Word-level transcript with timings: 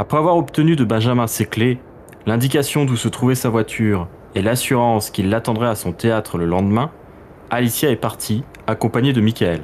Après 0.00 0.16
avoir 0.16 0.38
obtenu 0.38 0.76
de 0.76 0.84
Benjamin 0.84 1.26
ses 1.26 1.44
clés, 1.44 1.78
l'indication 2.24 2.86
d'où 2.86 2.96
se 2.96 3.06
trouvait 3.06 3.34
sa 3.34 3.50
voiture 3.50 4.08
et 4.34 4.40
l'assurance 4.40 5.10
qu'il 5.10 5.28
l'attendrait 5.28 5.68
à 5.68 5.74
son 5.74 5.92
théâtre 5.92 6.38
le 6.38 6.46
lendemain, 6.46 6.90
Alicia 7.50 7.90
est 7.90 7.96
partie, 7.96 8.42
accompagnée 8.66 9.12
de 9.12 9.20
Michael. 9.20 9.60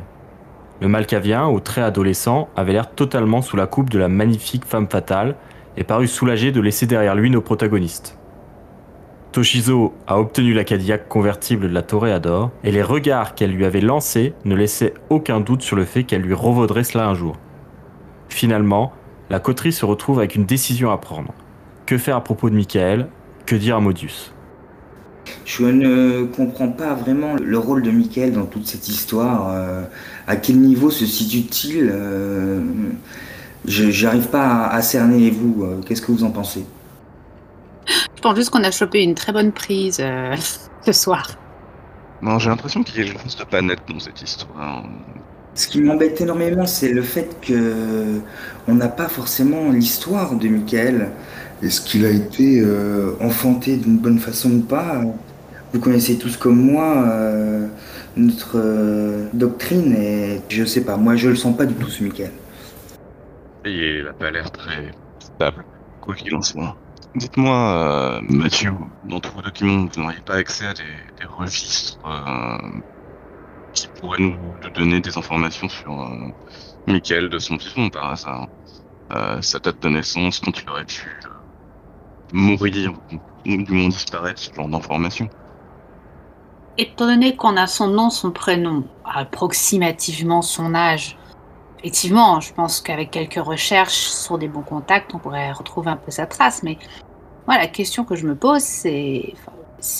Le 0.82 0.88
Malcavien, 0.88 1.46
au 1.46 1.58
trait 1.60 1.80
adolescent, 1.80 2.50
avait 2.54 2.74
l'air 2.74 2.90
totalement 2.90 3.40
sous 3.40 3.56
la 3.56 3.66
coupe 3.66 3.88
de 3.88 3.98
la 3.98 4.08
magnifique 4.08 4.66
femme 4.66 4.90
fatale 4.90 5.36
et 5.78 5.84
parut 5.84 6.06
soulagé 6.06 6.52
de 6.52 6.60
laisser 6.60 6.84
derrière 6.84 7.14
lui 7.14 7.30
nos 7.30 7.40
protagonistes. 7.40 8.18
Toshizo 9.32 9.94
a 10.06 10.20
obtenu 10.20 10.52
la 10.52 10.64
Cadillac 10.64 11.08
convertible 11.08 11.66
de 11.66 11.72
la 11.72 11.80
Toréador 11.80 12.50
et 12.62 12.72
les 12.72 12.82
regards 12.82 13.34
qu'elle 13.34 13.52
lui 13.52 13.64
avait 13.64 13.80
lancés 13.80 14.34
ne 14.44 14.54
laissaient 14.54 14.92
aucun 15.08 15.40
doute 15.40 15.62
sur 15.62 15.76
le 15.76 15.86
fait 15.86 16.04
qu'elle 16.04 16.20
lui 16.20 16.34
revaudrait 16.34 16.84
cela 16.84 17.08
un 17.08 17.14
jour. 17.14 17.36
Finalement, 18.28 18.92
la 19.30 19.40
coterie 19.40 19.72
se 19.72 19.84
retrouve 19.84 20.18
avec 20.18 20.34
une 20.34 20.46
décision 20.46 20.90
à 20.90 20.98
prendre. 20.98 21.34
Que 21.86 21.98
faire 21.98 22.16
à 22.16 22.24
propos 22.24 22.50
de 22.50 22.54
Michael? 22.56 23.12
Que 23.46 23.56
dire 23.56 23.76
à 23.76 23.80
Modius? 23.80 24.36
Je 25.44 25.64
ne 25.64 26.24
comprends 26.24 26.70
pas 26.70 26.94
vraiment 26.94 27.34
le 27.34 27.58
rôle 27.58 27.82
de 27.82 27.90
Michael 27.90 28.32
dans 28.32 28.46
toute 28.46 28.66
cette 28.66 28.88
histoire. 28.88 29.48
Euh, 29.50 29.84
à 30.26 30.36
quel 30.36 30.60
niveau 30.60 30.90
se 30.90 31.06
situe-t-il? 31.06 31.88
Euh, 31.90 32.62
Je 33.64 34.04
n'arrive 34.04 34.28
pas 34.30 34.66
à, 34.66 34.74
à 34.76 34.82
cerner. 34.82 35.26
Et 35.26 35.30
vous, 35.30 35.64
euh, 35.64 35.82
qu'est-ce 35.82 36.02
que 36.02 36.12
vous 36.12 36.24
en 36.24 36.32
pensez? 36.32 36.66
Je 38.16 38.20
pense 38.20 38.36
juste 38.36 38.50
qu'on 38.50 38.64
a 38.64 38.70
chopé 38.70 39.02
une 39.02 39.14
très 39.14 39.32
bonne 39.32 39.52
prise 39.52 39.98
euh, 40.00 40.36
ce 40.80 40.92
soir. 40.92 41.38
Non, 42.20 42.38
j'ai 42.38 42.50
l'impression 42.50 42.82
qu'il 42.82 43.16
reste 43.16 43.44
pas 43.46 43.62
net 43.62 43.80
dans 43.88 43.98
cette 44.00 44.20
histoire. 44.22 44.84
Ce 45.56 45.68
qui 45.68 45.80
m'embête 45.80 46.20
énormément, 46.20 46.66
c'est 46.66 46.92
le 46.92 47.00
fait 47.00 47.40
que 47.40 48.20
on 48.68 48.74
n'a 48.74 48.88
pas 48.88 49.08
forcément 49.08 49.70
l'histoire 49.70 50.36
de 50.36 50.48
Michael. 50.48 51.12
Est-ce 51.62 51.80
qu'il 51.80 52.04
a 52.04 52.10
été 52.10 52.60
euh, 52.60 53.16
enfanté 53.20 53.78
d'une 53.78 53.96
bonne 53.96 54.18
façon 54.18 54.50
ou 54.50 54.60
pas? 54.60 55.00
Vous 55.72 55.80
connaissez 55.80 56.18
tous 56.18 56.36
comme 56.36 56.60
moi 56.60 57.04
euh, 57.08 57.66
notre 58.18 58.58
euh, 58.58 59.28
doctrine 59.32 59.94
et 59.96 60.42
je 60.50 60.64
sais 60.64 60.82
pas, 60.82 60.98
moi 60.98 61.16
je 61.16 61.30
le 61.30 61.36
sens 61.36 61.56
pas 61.56 61.64
du 61.64 61.74
tout 61.74 61.88
ce 61.88 62.04
Michael. 62.04 62.32
Et 63.64 64.00
il 64.00 64.06
a 64.06 64.12
pas 64.12 64.30
l'air 64.30 64.50
très 64.50 64.92
stable, 65.18 65.64
quoi 66.02 66.14
qu'il 66.14 66.34
en 66.34 66.42
soit. 66.42 66.76
Dites-moi, 67.14 67.56
euh, 67.56 68.20
Mathieu, 68.28 68.72
dans 69.08 69.20
tous 69.20 69.32
vos 69.32 69.40
documents, 69.40 69.88
vous 69.90 70.02
n'auriez 70.02 70.20
pas 70.20 70.34
accès 70.34 70.66
à 70.66 70.74
des, 70.74 70.82
des 71.18 71.26
registres 71.26 71.98
euh, 72.06 72.80
qui 73.76 73.88
pourraient 74.00 74.20
nous, 74.20 74.36
donner 74.74 75.00
des 75.00 75.16
informations 75.16 75.68
sur 75.68 75.92
euh, 76.00 76.32
Michael 76.86 77.28
de 77.28 77.38
son 77.38 77.56
vivant 77.56 77.88
par 77.90 78.12
hasard 78.12 78.48
Euh, 79.12 79.40
Sa 79.40 79.58
date 79.60 79.80
de 79.82 79.88
naissance, 79.88 80.40
quand 80.40 80.60
il 80.60 80.68
aurait 80.68 80.84
pu 80.84 81.06
euh, 81.24 81.28
mourir 82.32 82.92
ou 83.12 83.56
du 83.62 83.72
moins 83.72 83.88
disparaître, 83.88 84.40
ce 84.40 84.52
genre 84.52 84.68
d'informations. 84.68 85.28
Étant 86.76 87.06
donné 87.06 87.36
qu'on 87.36 87.56
a 87.56 87.68
son 87.68 87.86
nom, 87.86 88.10
son 88.10 88.32
prénom, 88.32 88.84
approximativement 89.04 90.42
son 90.42 90.74
âge, 90.74 91.16
effectivement, 91.78 92.40
je 92.40 92.52
pense 92.52 92.80
qu'avec 92.80 93.12
quelques 93.12 93.44
recherches 93.46 94.08
sur 94.24 94.38
des 94.38 94.48
bons 94.48 94.62
contacts, 94.74 95.14
on 95.14 95.18
pourrait 95.18 95.52
retrouver 95.52 95.90
un 95.90 95.96
peu 95.96 96.10
sa 96.10 96.26
trace. 96.26 96.64
Mais 96.64 96.76
moi, 97.46 97.56
la 97.58 97.68
question 97.68 98.04
que 98.04 98.16
je 98.16 98.26
me 98.26 98.34
pose, 98.34 98.62
c'est 98.62 99.34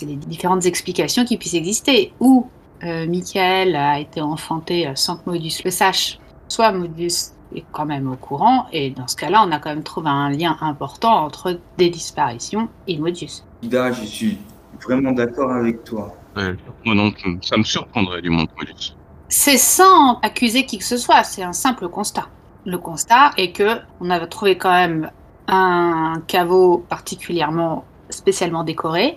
les 0.03 0.16
différentes 0.16 0.66
explications 0.66 1.25
qui 1.25 1.37
puissent 1.37 1.54
exister. 1.54 2.12
Ou 2.19 2.50
euh, 2.84 3.06
Michael 3.06 3.76
a 3.76 3.98
été 3.98 4.20
enfanté 4.20 4.91
sans 4.94 5.16
que 5.16 5.31
Modus 5.31 5.62
le 5.64 5.70
sache, 5.70 6.19
soit 6.48 6.72
Modus 6.72 7.32
est 7.54 7.64
quand 7.72 7.87
même 7.87 8.10
au 8.10 8.16
courant, 8.16 8.66
et 8.72 8.91
dans 8.91 9.06
ce 9.06 9.16
cas-là, 9.16 9.44
on 9.47 9.53
a 9.53 9.59
quand 9.59 9.70
même 9.70 9.82
trouvé 9.82 10.09
un 10.09 10.31
lien 10.31 10.56
important 10.60 11.25
entre 11.25 11.59
des 11.78 11.91
disparitions 11.91 12.69
et 12.87 12.98
Modus. 12.98 13.44
Ida, 13.62 13.92
je 13.92 14.04
suis 14.04 14.38
vraiment 14.84 15.12
d'accord 15.12 15.53
avec 15.53 15.84
toi. 15.84 16.14
Ouais, 16.37 16.54
moi 16.84 16.94
non, 16.94 17.12
ça 17.42 17.56
me 17.56 17.62
surprendrait 17.62 18.20
du 18.20 18.31
monde 18.31 18.48
Modus. 18.59 18.94
C'est 19.28 19.58
sans 19.58 20.19
accuser 20.20 20.66
qui 20.66 20.78
que 20.78 20.84
ce 20.84 20.97
soit, 20.97 21.25
c'est 21.25 21.43
un 21.43 21.53
simple 21.53 21.88
constat. 21.88 22.28
Le 22.64 22.78
constat 22.78 23.31
est 23.37 23.53
que 23.53 23.81
on 24.00 24.10
avait 24.10 24.26
trouvé 24.26 24.58
quand 24.58 24.72
même 24.72 25.10
un 25.48 26.22
caveau 26.26 26.84
particulièrement 26.88 27.84
spécialement 28.10 28.64
décoré 28.64 29.16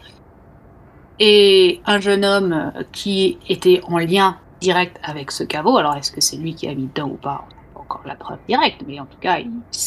et 1.20 1.82
un 1.86 2.00
jeune 2.00 2.26
homme 2.26 2.72
qui 2.92 3.38
était 3.48 3.82
en 3.88 3.98
lien 3.98 4.38
direct 4.62 5.00
avec 5.04 5.32
ce 5.32 5.44
caveau. 5.44 5.78
Alors 5.78 5.96
est-ce 5.96 6.12
que 6.12 6.22
c'est 6.22 6.38
lui 6.38 6.56
qui 6.56 6.68
a 6.68 6.76
mis 6.76 6.88
dedans 6.88 7.10
ou 7.10 7.18
pas 7.18 7.46
encore 7.76 8.02
la 8.06 8.16
preuve 8.16 8.38
directe, 8.48 8.84
mais 8.88 9.00
en 9.00 9.06
tout 9.06 9.18
cas, 9.20 9.40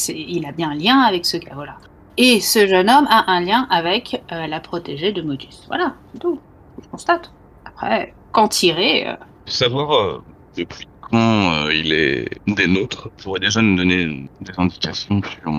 il, 0.09 0.47
a 0.47 0.53
bien 0.53 0.71
un 0.71 0.75
lien 0.75 1.01
avec 1.01 1.25
ce 1.25 1.37
caveau-là. 1.37 1.79
Et 2.17 2.41
ce 2.41 2.67
jeune 2.67 2.91
homme 2.91 3.07
a 3.09 3.31
un 3.31 3.41
lien 3.41 3.67
avec 3.71 4.23
euh, 4.33 4.47
la 4.47 4.61
protégée 4.61 5.13
de 5.13 5.23
Modus. 5.23 5.65
Voilà, 5.69 5.95
c'est 6.13 6.19
tout. 6.19 6.41
Je 6.83 6.89
constate. 6.89 7.33
Après, 7.65 8.13
qu'en 8.33 8.49
tirer 8.49 9.09
euh, 9.09 9.15
Savoir 9.47 9.93
euh, 9.93 10.23
depuis 10.57 10.87
quand 11.01 11.53
euh, 11.53 11.75
il 11.75 11.93
est 11.93 12.29
des 12.47 12.67
nôtres 12.67 13.11
pourrait 13.23 13.41
déjà 13.41 13.61
nous 13.61 13.77
donner 13.77 14.29
des 14.41 14.53
indications 14.57 15.21
sur 15.23 15.53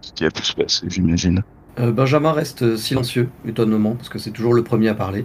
ce 0.00 0.12
qui 0.12 0.24
a 0.24 0.30
pu 0.30 0.42
se 0.42 0.54
passer, 0.54 0.86
j'imagine. 0.88 1.42
Euh, 1.80 1.92
Benjamin 1.92 2.32
reste 2.32 2.76
silencieux, 2.76 3.28
étonnement, 3.46 3.94
parce 3.94 4.08
que 4.08 4.18
c'est 4.18 4.30
toujours 4.30 4.54
le 4.54 4.62
premier 4.62 4.88
à 4.88 4.94
parler. 4.94 5.24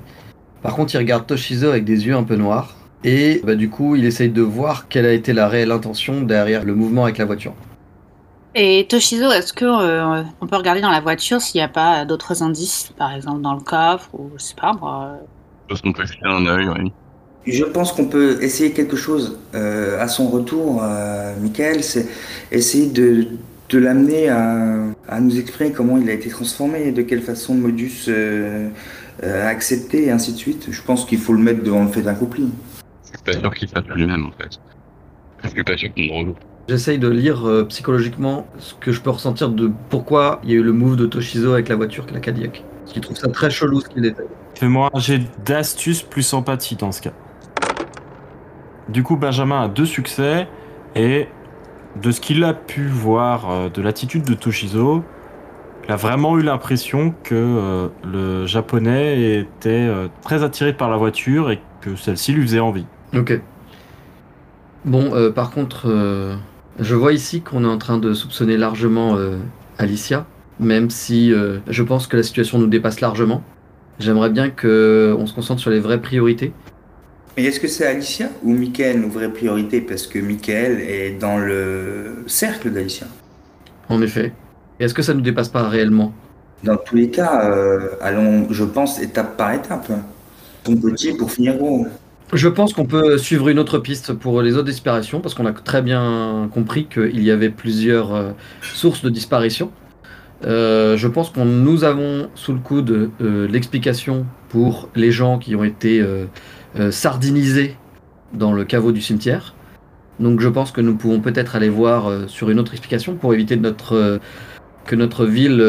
Par 0.61 0.75
contre, 0.75 0.95
il 0.95 0.97
regarde 0.97 1.27
Toshizo 1.27 1.69
avec 1.69 1.85
des 1.85 2.07
yeux 2.07 2.15
un 2.15 2.23
peu 2.23 2.35
noirs. 2.35 2.75
Et 3.03 3.41
bah, 3.43 3.55
du 3.55 3.69
coup, 3.69 3.95
il 3.95 4.05
essaye 4.05 4.29
de 4.29 4.41
voir 4.41 4.87
quelle 4.87 5.05
a 5.05 5.13
été 5.13 5.33
la 5.33 5.47
réelle 5.47 5.71
intention 5.71 6.21
derrière 6.21 6.63
le 6.63 6.73
mouvement 6.73 7.03
avec 7.03 7.17
la 7.17 7.25
voiture. 7.25 7.53
Et 8.55 8.87
Toshizo, 8.89 9.31
est-ce 9.31 9.51
que 9.51 9.65
euh, 9.65 10.23
on 10.39 10.47
peut 10.47 10.55
regarder 10.55 10.81
dans 10.81 10.89
la 10.89 11.01
voiture 11.01 11.41
s'il 11.41 11.59
n'y 11.59 11.65
a 11.65 11.67
pas 11.67 12.05
d'autres 12.05 12.41
indices, 12.41 12.93
par 12.97 13.13
exemple 13.13 13.41
dans 13.41 13.53
le 13.53 13.59
coffre 13.59 14.09
ou 14.13 14.31
je 14.37 14.43
sais 14.43 14.55
pas 14.55 14.73
moi. 14.73 15.17
euh, 15.71 15.75
qu'on 15.83 15.91
peut 15.91 16.05
jeter 16.05 16.25
un 16.25 16.45
œil, 16.47 16.69
oui. 16.69 16.91
Je 17.45 17.63
pense 17.63 17.91
qu'on 17.91 18.05
peut 18.05 18.41
essayer 18.41 18.71
quelque 18.71 18.95
chose 18.95 19.37
euh, 19.53 20.01
à 20.01 20.07
son 20.07 20.29
retour, 20.29 20.81
euh, 20.81 21.35
Michael, 21.39 21.83
c'est 21.83 22.07
essayer 22.51 22.87
de, 22.87 23.27
de 23.75 23.79
l'amener 23.79 24.29
à, 24.29 24.85
à 25.09 25.19
nous 25.19 25.37
exprimer 25.37 25.73
comment 25.73 25.97
il 25.97 26.09
a 26.09 26.13
été 26.13 26.29
transformé, 26.29 26.93
de 26.93 27.01
quelle 27.01 27.21
façon 27.21 27.55
Modus 27.55 28.05
euh, 28.07 28.69
euh, 29.21 29.45
a 29.45 29.49
accepté 29.49 30.05
et 30.05 30.11
ainsi 30.11 30.31
de 30.31 30.37
suite. 30.37 30.67
Je 30.71 30.81
pense 30.81 31.05
qu'il 31.05 31.17
faut 31.17 31.33
le 31.33 31.39
mettre 31.39 31.61
devant 31.61 31.83
le 31.83 31.89
fait 31.89 32.07
accompli. 32.07 32.47
Je 33.03 33.07
suis 33.09 33.17
pas 33.25 33.33
sûr 33.33 33.53
qu'il 33.53 33.67
fasse 33.67 33.83
lui-même, 33.93 34.27
en 34.27 34.31
fait. 34.31 34.57
Je 35.43 35.49
suis 35.49 35.63
pas 35.63 35.75
sûr 35.75 35.89
regroupe. 35.97 36.39
J'essaye 36.69 36.99
de 36.99 37.09
lire 37.09 37.45
euh, 37.45 37.65
psychologiquement 37.65 38.47
ce 38.59 38.75
que 38.75 38.93
je 38.93 39.01
peux 39.01 39.09
ressentir 39.09 39.49
de 39.49 39.69
pourquoi 39.89 40.39
il 40.45 40.51
y 40.51 40.53
a 40.53 40.55
eu 40.55 40.63
le 40.63 40.71
move 40.71 40.95
de 40.95 41.05
Toshizo 41.05 41.51
avec 41.51 41.67
la 41.67 41.75
voiture, 41.75 42.05
la 42.13 42.21
Cadillac. 42.21 42.63
Parce 42.79 42.93
qu'il 42.93 43.01
trouve 43.01 43.17
ça 43.17 43.27
très 43.27 43.49
chelou 43.49 43.81
ce 43.81 43.89
qu'il 43.89 44.05
était. 44.05 44.23
Fais-moi 44.55 44.89
un 44.93 44.99
jet 44.99 45.21
d'astuce 45.45 46.01
plus 46.01 46.33
empathie 46.33 46.77
dans 46.77 46.93
ce 46.93 47.01
cas. 47.01 47.13
Du 48.87 49.03
coup, 49.03 49.17
Benjamin 49.17 49.63
a 49.63 49.67
deux 49.67 49.85
succès 49.85 50.47
et 50.95 51.27
de 52.01 52.11
ce 52.11 52.21
qu'il 52.21 52.43
a 52.43 52.53
pu 52.53 52.87
voir 52.87 53.49
euh, 53.49 53.69
de 53.69 53.81
l'attitude 53.81 54.23
de 54.23 54.33
Toshizo, 54.33 55.03
il 55.87 55.91
a 55.91 55.95
vraiment 55.95 56.37
eu 56.37 56.41
l'impression 56.41 57.13
que 57.23 57.35
euh, 57.35 57.87
le 58.03 58.45
japonais 58.45 59.39
était 59.39 59.69
euh, 59.69 60.07
très 60.21 60.43
attiré 60.43 60.73
par 60.73 60.89
la 60.89 60.97
voiture 60.97 61.51
et 61.51 61.59
que 61.81 61.95
celle-ci 61.95 62.33
lui 62.33 62.41
faisait 62.41 62.59
envie. 62.59 62.85
Ok. 63.15 63.39
Bon, 64.83 65.31
par 65.33 65.49
contre, 65.49 65.87
je 66.79 66.95
vois 66.95 67.11
ici 67.11 67.41
qu'on 67.41 67.63
est 67.63 67.67
en 67.67 67.79
train 67.79 67.97
de 67.97 68.13
soupçonner 68.13 68.55
largement 68.55 69.17
Alicia, 69.79 70.27
même 70.59 70.91
si 70.91 71.33
je 71.67 71.81
pense 71.81 72.05
que 72.05 72.17
la 72.17 72.21
situation 72.21 72.59
nous 72.59 72.67
dépasse 72.67 73.01
largement. 73.01 73.41
J'aimerais 73.97 74.29
bien 74.29 74.51
que 74.51 75.15
on 75.17 75.25
se 75.25 75.33
concentre 75.33 75.59
sur 75.59 75.71
les 75.71 75.79
vraies 75.79 75.99
priorités. 75.99 76.53
Mais 77.37 77.43
est-ce 77.43 77.59
que 77.59 77.67
c'est 77.67 77.85
Alicia 77.85 78.29
ou 78.43 78.53
Michael 78.53 79.01
nos 79.01 79.09
vraies 79.09 79.31
priorités 79.31 79.81
Parce 79.81 80.07
que 80.07 80.19
Michael 80.19 80.79
est 80.79 81.19
dans 81.19 81.37
le 81.37 82.23
cercle 82.27 82.71
d'Alicia. 82.71 83.07
En 83.89 84.01
effet. 84.01 84.31
Est-ce 84.79 84.93
que 84.93 85.01
ça 85.01 85.13
ne 85.13 85.17
nous 85.17 85.23
dépasse 85.23 85.49
pas 85.49 85.67
réellement? 85.67 86.13
Dans 86.63 86.77
tous 86.77 86.95
les 86.95 87.09
cas, 87.09 87.49
euh, 87.49 87.89
allons, 88.01 88.47
je 88.51 88.63
pense, 88.63 89.01
étape 89.01 89.37
par 89.37 89.53
étape. 89.53 89.91
Ton 90.63 90.75
petit 90.77 91.13
pour 91.13 91.31
finir 91.31 91.57
gros. 91.57 91.85
Je 92.33 92.47
pense 92.47 92.73
qu'on 92.73 92.85
peut 92.85 93.17
suivre 93.17 93.49
une 93.49 93.59
autre 93.59 93.79
piste 93.79 94.13
pour 94.13 94.41
les 94.41 94.55
autres 94.55 94.65
disparitions, 94.65 95.21
parce 95.21 95.35
qu'on 95.35 95.45
a 95.45 95.53
très 95.53 95.81
bien 95.81 96.49
compris 96.53 96.87
qu'il 96.87 97.21
y 97.21 97.31
avait 97.31 97.49
plusieurs 97.49 98.15
euh, 98.15 98.31
sources 98.61 99.03
de 99.03 99.09
disparition. 99.09 99.71
Euh, 100.45 100.97
je 100.97 101.07
pense 101.07 101.29
qu'on 101.29 101.45
nous 101.45 101.83
avons 101.83 102.29
sous 102.35 102.53
le 102.53 102.59
coude 102.59 103.11
l'explication 103.19 104.25
pour 104.49 104.89
les 104.95 105.11
gens 105.11 105.37
qui 105.37 105.55
ont 105.55 105.63
été 105.63 106.03
euh, 106.77 106.91
sardinisés 106.91 107.77
dans 108.33 108.51
le 108.51 108.65
caveau 108.65 108.91
du 108.91 109.01
cimetière. 109.01 109.53
Donc 110.19 110.41
je 110.41 110.49
pense 110.49 110.71
que 110.71 110.81
nous 110.81 110.95
pouvons 110.95 111.21
peut-être 111.21 111.55
aller 111.55 111.69
voir 111.69 112.07
euh, 112.07 112.27
sur 112.27 112.49
une 112.49 112.59
autre 112.59 112.73
explication 112.73 113.15
pour 113.15 113.33
éviter 113.33 113.55
notre, 113.55 113.95
euh, 113.95 114.17
que 114.85 114.95
notre 114.95 115.25
ville 115.25 115.63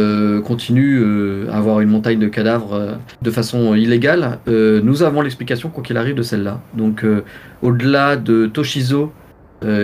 continue 0.45 1.49
à 1.49 1.57
avoir 1.57 1.81
une 1.81 1.89
montagne 1.89 2.19
de 2.19 2.27
cadavres 2.27 2.99
de 3.23 3.31
façon 3.31 3.75
illégale. 3.75 4.41
Nous 4.47 5.03
avons 5.03 5.23
l'explication 5.23 5.71
quoi 5.71 5.83
qu'il 5.83 5.97
arrive 5.97 6.17
de 6.17 6.23
celle-là. 6.23 6.61
Donc 6.75 7.03
au-delà 7.63 8.17
de 8.17 8.45
Toshizo 8.45 9.11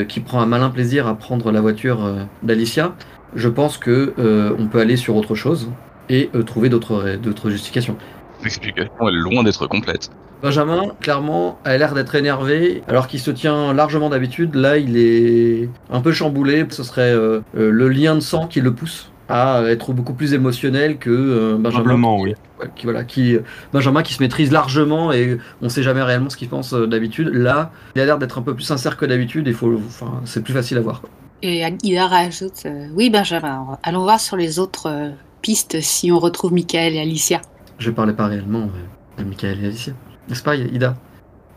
qui 0.07 0.21
prend 0.21 0.43
un 0.43 0.47
malin 0.47 0.69
plaisir 0.69 1.07
à 1.07 1.15
prendre 1.17 1.51
la 1.51 1.63
voiture 1.63 2.15
d'Alicia, 2.43 2.95
je 3.35 3.49
pense 3.49 3.79
que 3.79 4.13
on 4.59 4.67
peut 4.67 4.81
aller 4.81 4.97
sur 4.97 5.17
autre 5.17 5.35
chose 5.35 5.71
et 6.11 6.29
trouver 6.45 6.69
d'autres 6.69 7.49
justifications. 7.49 7.97
L'explication 8.43 9.09
est 9.09 9.13
loin 9.13 9.43
d'être 9.43 9.67
complète. 9.67 10.11
Benjamin, 10.43 10.93
clairement, 11.01 11.59
a 11.65 11.77
l'air 11.77 11.95
d'être 11.95 12.15
énervé, 12.17 12.83
alors 12.89 13.07
qu'il 13.07 13.21
se 13.21 13.31
tient 13.31 13.73
largement 13.73 14.11
d'habitude. 14.11 14.55
Là, 14.57 14.79
il 14.79 14.97
est 14.97 15.69
un 15.91 16.01
peu 16.01 16.13
chamboulé. 16.13 16.67
Ce 16.71 16.83
serait 16.83 17.13
euh, 17.13 17.41
euh, 17.57 17.71
le 17.71 17.89
lien 17.89 18.15
de 18.17 18.21
sang 18.21 18.49
qui 18.49 18.61
le 18.61 18.75
pousse 18.75 19.13
à 19.29 19.63
être 19.69 19.93
beaucoup 19.93 20.15
plus 20.15 20.35
émotionnel 20.35 20.99
que 20.99 21.11
euh, 21.11 21.57
Benjamin. 21.57 21.85
Probablement, 21.85 22.19
qui, 22.19 22.23
oui. 22.25 22.35
ouais, 22.61 22.71
qui, 22.75 22.85
voilà, 22.85 23.05
qui, 23.05 23.39
Benjamin 23.73 24.03
qui 24.03 24.15
se 24.15 24.23
maîtrise 24.23 24.51
largement 24.51 25.13
et 25.13 25.39
on 25.63 25.69
sait 25.69 25.83
jamais 25.83 26.03
réellement 26.03 26.29
ce 26.29 26.37
qu'il 26.37 26.49
pense 26.49 26.75
euh, 26.75 26.87
d'habitude. 26.87 27.29
Là, 27.33 27.71
il 27.95 28.03
a 28.03 28.05
l'air 28.05 28.19
d'être 28.19 28.39
un 28.39 28.43
peu 28.43 28.55
plus 28.55 28.65
sincère 28.65 28.97
que 28.97 29.07
d'habitude. 29.07 29.47
Il 29.47 29.55
faut, 29.55 29.73
enfin, 29.87 30.21
c'est 30.25 30.43
plus 30.43 30.53
facile 30.53 30.77
à 30.77 30.81
voir. 30.81 31.01
quoi. 31.01 31.11
Et 31.43 31.65
Ida 31.83 32.07
rajoute 32.07 32.67
euh, 32.67 32.87
Oui, 32.95 33.11
Benjamin, 33.11 33.79
allons 33.83 34.03
voir 34.03 34.21
sur 34.21 34.37
les 34.37 34.59
autres 34.59 34.89
euh, 34.89 35.11
pistes 35.41 35.81
si 35.81 36.13
on 36.13 36.19
retrouve 36.19 36.53
Michael 36.53 36.95
et 36.95 37.01
Alicia. 37.01 37.41
Je 37.83 37.91
parlais 37.91 38.13
pas 38.13 38.27
réellement 38.27 38.71
euh, 39.19 39.23
de 39.23 39.29
Michael 39.29 39.59
et 39.65 39.67
Alicia. 39.67 39.93
N'est-ce 40.29 40.45
pas, 40.45 40.55
Ida? 40.55 40.95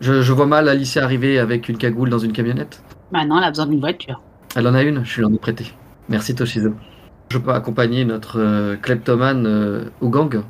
Je, 0.02 0.24
je 0.24 0.34
vois 0.34 0.48
mal 0.48 0.68
Alicia 0.68 1.04
arriver 1.04 1.38
avec 1.38 1.70
une 1.70 1.78
cagoule 1.78 2.10
dans 2.10 2.18
une 2.18 2.32
camionnette? 2.32 2.82
Maintenant, 3.12 3.38
elle 3.38 3.44
a 3.44 3.52
besoin 3.52 3.68
d'une 3.68 3.80
voiture. 3.80 4.24
Elle 4.56 4.68
en 4.68 4.74
a 4.74 4.82
une, 4.82 5.06
je 5.06 5.20
lui 5.20 5.26
en 5.26 5.32
ai 5.32 5.38
prêté. 5.38 5.72
Merci 6.10 6.34
Toshizo. 6.34 6.74
Je 7.30 7.38
peux 7.38 7.52
accompagner 7.52 8.06
notre 8.06 8.40
euh, 8.40 8.76
kleptomane 8.76 9.46
euh, 9.46 9.86
au 10.02 10.10
gang 10.10 10.42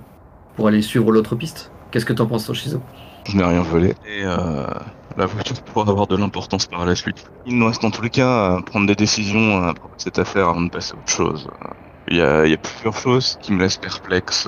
pour 0.56 0.70
aller 0.70 0.82
suivre 0.82 1.12
l'autre 1.12 1.36
piste? 1.36 1.74
Qu'est-ce 1.92 2.06
que 2.06 2.14
t'en 2.14 2.26
penses 2.26 2.46
Toshizo? 2.46 2.82
Je 3.28 3.36
n'ai 3.36 3.44
rien 3.44 3.62
volé. 3.62 3.96
Et 4.08 4.24
euh, 4.24 4.66
la 5.18 5.26
voiture 5.26 5.62
pourra 5.62 5.92
avoir 5.92 6.08
de 6.08 6.16
l'importance 6.16 6.68
par 6.68 6.86
la 6.86 6.96
suite. 6.96 7.26
Il 7.46 7.58
nous 7.58 7.68
reste 7.68 7.82
dans 7.82 7.92
tous 7.92 8.02
les 8.02 8.10
cas 8.10 8.56
à 8.56 8.62
prendre 8.62 8.88
des 8.88 8.96
décisions 8.96 9.62
à 9.62 9.74
propos 9.74 9.98
de 9.98 10.02
cette 10.02 10.20
affaire 10.20 10.48
avant 10.48 10.62
de 10.62 10.70
passer 10.70 10.94
à 10.94 10.98
autre 10.98 11.12
chose. 11.12 11.50
Il 12.08 12.16
y 12.16 12.22
a, 12.22 12.46
il 12.46 12.52
y 12.52 12.54
a 12.54 12.58
plusieurs 12.58 12.96
choses 12.96 13.38
qui 13.42 13.52
me 13.52 13.60
laissent 13.60 13.78
perplexe. 13.78 14.48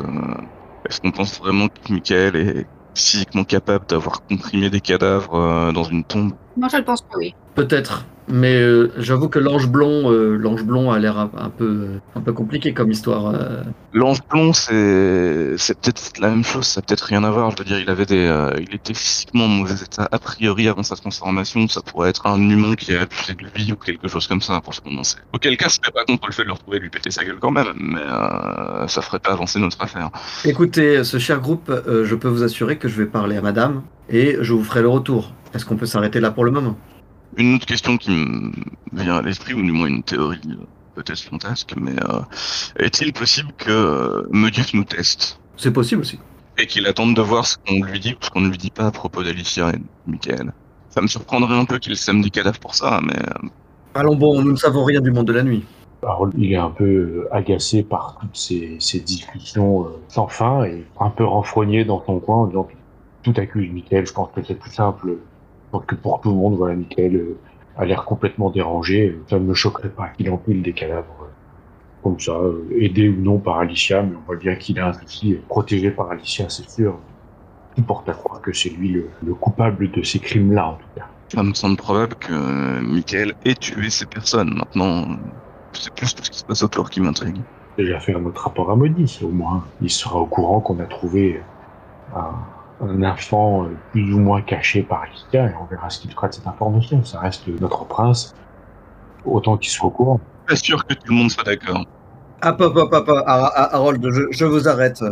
Est-ce 0.89 0.99
qu'on 1.01 1.11
pense 1.11 1.37
vraiment 1.39 1.67
que 1.69 1.93
Michael 1.93 2.35
est 2.35 2.65
physiquement 2.95 3.43
capable 3.43 3.85
d'avoir 3.87 4.23
comprimé 4.25 4.69
des 4.69 4.81
cadavres 4.81 5.35
euh, 5.35 5.71
dans 5.71 5.83
une 5.83 6.03
tombe 6.05 6.33
Moi, 6.57 6.67
je 6.71 6.77
le 6.77 6.83
pense 6.83 7.01
pas, 7.01 7.15
oui. 7.17 7.33
Peut-être, 7.55 8.05
mais 8.27 8.55
euh, 8.55 8.91
j'avoue 8.97 9.29
que 9.29 9.39
l'ange 9.39 9.67
blond, 9.67 10.11
euh, 10.11 10.35
l'ange 10.35 10.63
blond 10.63 10.91
a 10.91 10.99
l'air 10.99 11.17
un, 11.17 11.31
un 11.37 11.49
peu, 11.49 11.87
un 12.15 12.21
peu 12.21 12.31
compliqué 12.33 12.71
comme 12.73 12.91
histoire. 12.91 13.27
euh. 13.33 13.63
L'ange 13.93 14.19
blond, 14.29 14.53
c'est 14.53 15.55
c'est 15.57 15.79
peut-être 15.79 16.19
la 16.19 16.29
même 16.29 16.43
chose, 16.43 16.67
ça 16.67 16.79
a 16.79 16.81
peut-être 16.83 17.01
rien 17.05 17.23
à 17.23 17.31
voir. 17.31 17.49
Je 17.51 17.57
veux 17.57 17.63
dire, 17.63 17.79
il 17.79 17.89
avait 17.89 18.05
des, 18.05 18.27
euh, 18.27 18.51
il 18.59 18.75
était 18.75 18.93
physiquement 18.93 19.45
en 19.45 19.47
mauvais 19.47 19.73
état 19.73 20.07
a 20.11 20.19
priori 20.19 20.67
avant 20.67 20.83
sa 20.83 20.95
transformation. 20.95 21.67
Ça 21.67 21.81
pourrait 21.81 22.09
être 22.11 22.27
un 22.27 22.37
humain 22.37 22.75
qui 22.75 22.93
a 22.95 23.01
abusé 23.01 23.33
de 23.33 23.43
lui 23.55 23.71
ou 23.71 23.75
quelque 23.75 24.07
chose 24.07 24.27
comme 24.27 24.41
ça, 24.41 24.61
pour 24.61 24.73
ce 24.75 24.81
qu'on 24.81 24.95
en 24.97 25.03
sait. 25.03 25.17
Auquel 25.33 25.57
cas, 25.57 25.67
je 25.69 25.75
serais 25.75 25.91
pas 25.91 26.05
contre 26.05 26.27
le 26.27 26.33
fait 26.33 26.43
de 26.43 26.47
le 26.47 26.53
retrouver 26.53 26.77
et 26.77 26.79
de 26.79 26.83
lui 26.83 26.91
péter 26.91 27.09
sa 27.09 27.23
gueule 27.23 27.39
quand 27.39 27.51
même, 27.51 27.73
mais 27.79 28.01
euh, 28.01 28.87
ça 28.87 29.01
ferait 29.01 29.19
pas 29.19 29.31
avancer 29.31 29.59
notre 29.59 29.81
affaire. 29.81 30.11
Écoutez, 30.45 31.03
ce 31.03 31.17
cher 31.17 31.39
groupe, 31.39 31.69
euh, 31.71 32.05
je 32.05 32.13
peux 32.13 32.27
vous 32.27 32.43
assurer 32.43 32.77
que 32.77 32.87
je 32.87 32.97
vais 32.97 33.07
parler 33.07 33.37
à 33.37 33.41
madame 33.41 33.81
et 34.09 34.37
je 34.41 34.53
vous 34.53 34.63
ferai 34.63 34.81
le 34.81 34.89
retour. 34.89 35.33
Est-ce 35.57 35.65
qu'on 35.65 35.75
peut 35.75 35.87
s'arrêter 35.87 36.19
là 36.19 36.29
pour 36.29 36.45
le 36.45 36.51
moment? 36.51 36.77
Une 37.35 37.55
autre 37.55 37.65
question 37.65 37.97
qui 37.97 38.11
me 38.11 38.51
vient 38.93 39.15
à 39.17 39.21
l'esprit, 39.23 39.55
ou 39.55 39.61
du 39.63 39.71
moins 39.71 39.87
une 39.87 40.03
théorie 40.03 40.39
euh, 40.51 40.65
peut-être 40.93 41.19
fantasque, 41.19 41.73
mais 41.75 41.95
euh, 42.03 42.21
est-il 42.77 43.11
possible 43.11 43.51
que 43.57 43.71
euh, 43.71 44.27
Medius 44.31 44.73
nous 44.75 44.83
teste? 44.83 45.41
C'est 45.55 45.71
possible 45.71 46.01
aussi. 46.01 46.19
et 46.59 46.67
qu'il 46.67 46.85
attende 46.87 47.15
de 47.15 47.21
voir 47.21 47.45
ce 47.47 47.57
qu'on 47.57 47.83
lui 47.83 47.99
dit 47.99 48.13
ou 48.13 48.17
ce 48.23 48.29
qu'on 48.29 48.41
ne 48.41 48.49
lui 48.49 48.57
dit 48.57 48.69
pas 48.71 48.85
à 48.87 48.91
propos 48.91 49.23
d'Alicia 49.23 49.69
et 49.71 49.77
de 49.77 49.83
Michael. 50.05 50.53
Ça 50.89 51.01
me 51.01 51.07
surprendrait 51.07 51.57
un 51.57 51.65
peu 51.65 51.79
qu'il 51.79 51.95
sème 51.97 52.21
des 52.21 52.29
cadavres 52.31 52.59
pour 52.59 52.75
ça, 52.75 52.99
mais 53.03 53.19
Allons 53.95 54.15
bon, 54.15 54.41
nous 54.43 54.51
ne 54.51 54.57
savons 54.57 54.83
rien 54.83 55.01
du 55.01 55.11
monde 55.11 55.27
de 55.27 55.33
la 55.33 55.43
nuit. 55.43 55.65
Alors, 56.03 56.29
il 56.37 56.51
est 56.53 56.55
un 56.57 56.69
peu 56.69 57.27
agacé 57.31 57.83
par 57.83 58.17
toutes 58.21 58.35
ces, 58.37 58.77
ces 58.79 58.99
discussions 58.99 59.85
euh, 59.85 59.89
sans 60.07 60.27
fin 60.27 60.63
et 60.65 60.87
un 60.99 61.09
peu 61.09 61.25
renfrogné 61.25 61.85
dans 61.85 62.03
son 62.05 62.19
coin 62.19 62.37
en 62.43 62.47
disant 62.47 62.63
que 62.65 62.73
tout 63.23 63.33
accuse 63.37 63.71
Michael. 63.71 64.05
Je 64.07 64.13
pense 64.13 64.29
que 64.35 64.43
c'est 64.43 64.55
plus 64.55 64.71
simple. 64.71 65.17
Je 65.67 65.71
pense 65.71 65.85
que 65.85 65.95
pour 65.95 66.21
tout 66.21 66.29
le 66.29 66.35
monde, 66.35 66.55
voilà, 66.55 66.75
Michael 66.75 67.15
euh, 67.15 67.39
a 67.77 67.85
l'air 67.85 68.05
complètement 68.05 68.49
dérangé. 68.49 69.17
Ça 69.29 69.37
ne 69.39 69.45
me 69.45 69.53
choquerait 69.53 69.89
pas 69.89 70.09
qu'il 70.09 70.29
empile 70.31 70.61
des 70.61 70.73
cadavres 70.73 71.23
euh, 71.23 71.33
comme 72.03 72.19
ça, 72.19 72.31
euh, 72.33 72.67
aidé 72.79 73.09
ou 73.09 73.21
non 73.21 73.39
par 73.39 73.59
Alicia, 73.59 74.01
mais 74.03 74.15
on 74.15 74.21
voit 74.25 74.37
bien 74.37 74.55
qu'il 74.55 74.79
a 74.79 74.87
un 74.87 74.93
souci 74.93 75.33
euh, 75.33 75.43
protégé 75.47 75.91
par 75.91 76.09
Alicia, 76.11 76.47
c'est 76.49 76.69
sûr. 76.69 76.99
Tout 77.75 77.83
porte 77.83 78.07
à 78.09 78.13
croire 78.13 78.41
que 78.41 78.53
c'est 78.53 78.69
lui 78.69 78.89
le, 78.89 79.09
le 79.23 79.35
coupable 79.35 79.91
de 79.91 80.01
ces 80.03 80.19
crimes-là, 80.19 80.67
en 80.69 80.73
tout 80.75 80.87
cas. 80.95 81.11
ça 81.27 81.43
me 81.43 81.53
semble 81.53 81.77
probable 81.77 82.15
que 82.15 82.31
euh, 82.33 82.81
Michael 82.81 83.33
ait 83.45 83.55
tué 83.55 83.89
ces 83.89 84.05
personnes. 84.05 84.53
Maintenant, 84.55 85.01
euh, 85.11 85.15
c'est 85.73 85.93
plus 85.93 86.15
tout 86.15 86.23
ce 86.23 86.31
qui 86.31 86.39
se 86.39 86.45
passe 86.45 86.63
autour 86.63 86.89
qui 86.89 87.01
m'intrigue. 87.01 87.43
déjà 87.77 87.99
faire 87.99 88.19
notre 88.19 88.41
rapport 88.43 88.71
à 88.71 88.75
Maudit, 88.75 89.19
au 89.23 89.29
moins. 89.29 89.69
Il 89.81 89.89
sera 89.91 90.17
au 90.19 90.25
courant 90.27 90.61
qu'on 90.61 90.79
a 90.79 90.85
trouvé 90.85 91.43
un, 92.15 92.33
un 92.81 93.03
enfant 93.03 93.63
euh, 93.65 93.69
plus 93.91 94.13
ou 94.13 94.19
moins 94.19 94.41
caché 94.41 94.83
par 94.83 95.03
Alicia 95.03 95.47
et 95.47 95.53
on 95.61 95.65
verra 95.65 95.89
ce 95.89 95.99
qu'il 95.99 96.11
fera 96.11 96.27
de 96.27 96.33
cette 96.33 96.47
information. 96.47 97.03
Ça 97.03 97.19
reste 97.19 97.47
notre 97.59 97.85
prince, 97.85 98.35
autant 99.25 99.57
qu'il 99.57 99.71
soit 99.71 99.87
au 99.87 99.91
courant. 99.91 100.19
Pas 100.47 100.55
sûr 100.55 100.85
que 100.85 100.93
tout 100.93 101.01
le 101.09 101.15
monde 101.15 101.31
soit 101.31 101.43
d'accord. 101.43 101.85
Hop, 102.43 102.61
hop, 102.61 102.75
hop, 102.75 102.93
hop, 102.93 103.09
Har- 103.09 103.51
Har- 103.55 103.73
Harold, 103.75 104.05
je, 104.11 104.21
je 104.31 104.45
vous 104.45 104.67
arrête. 104.67 105.03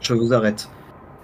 Je 0.00 0.14
vous 0.14 0.32
arrête. 0.32 0.68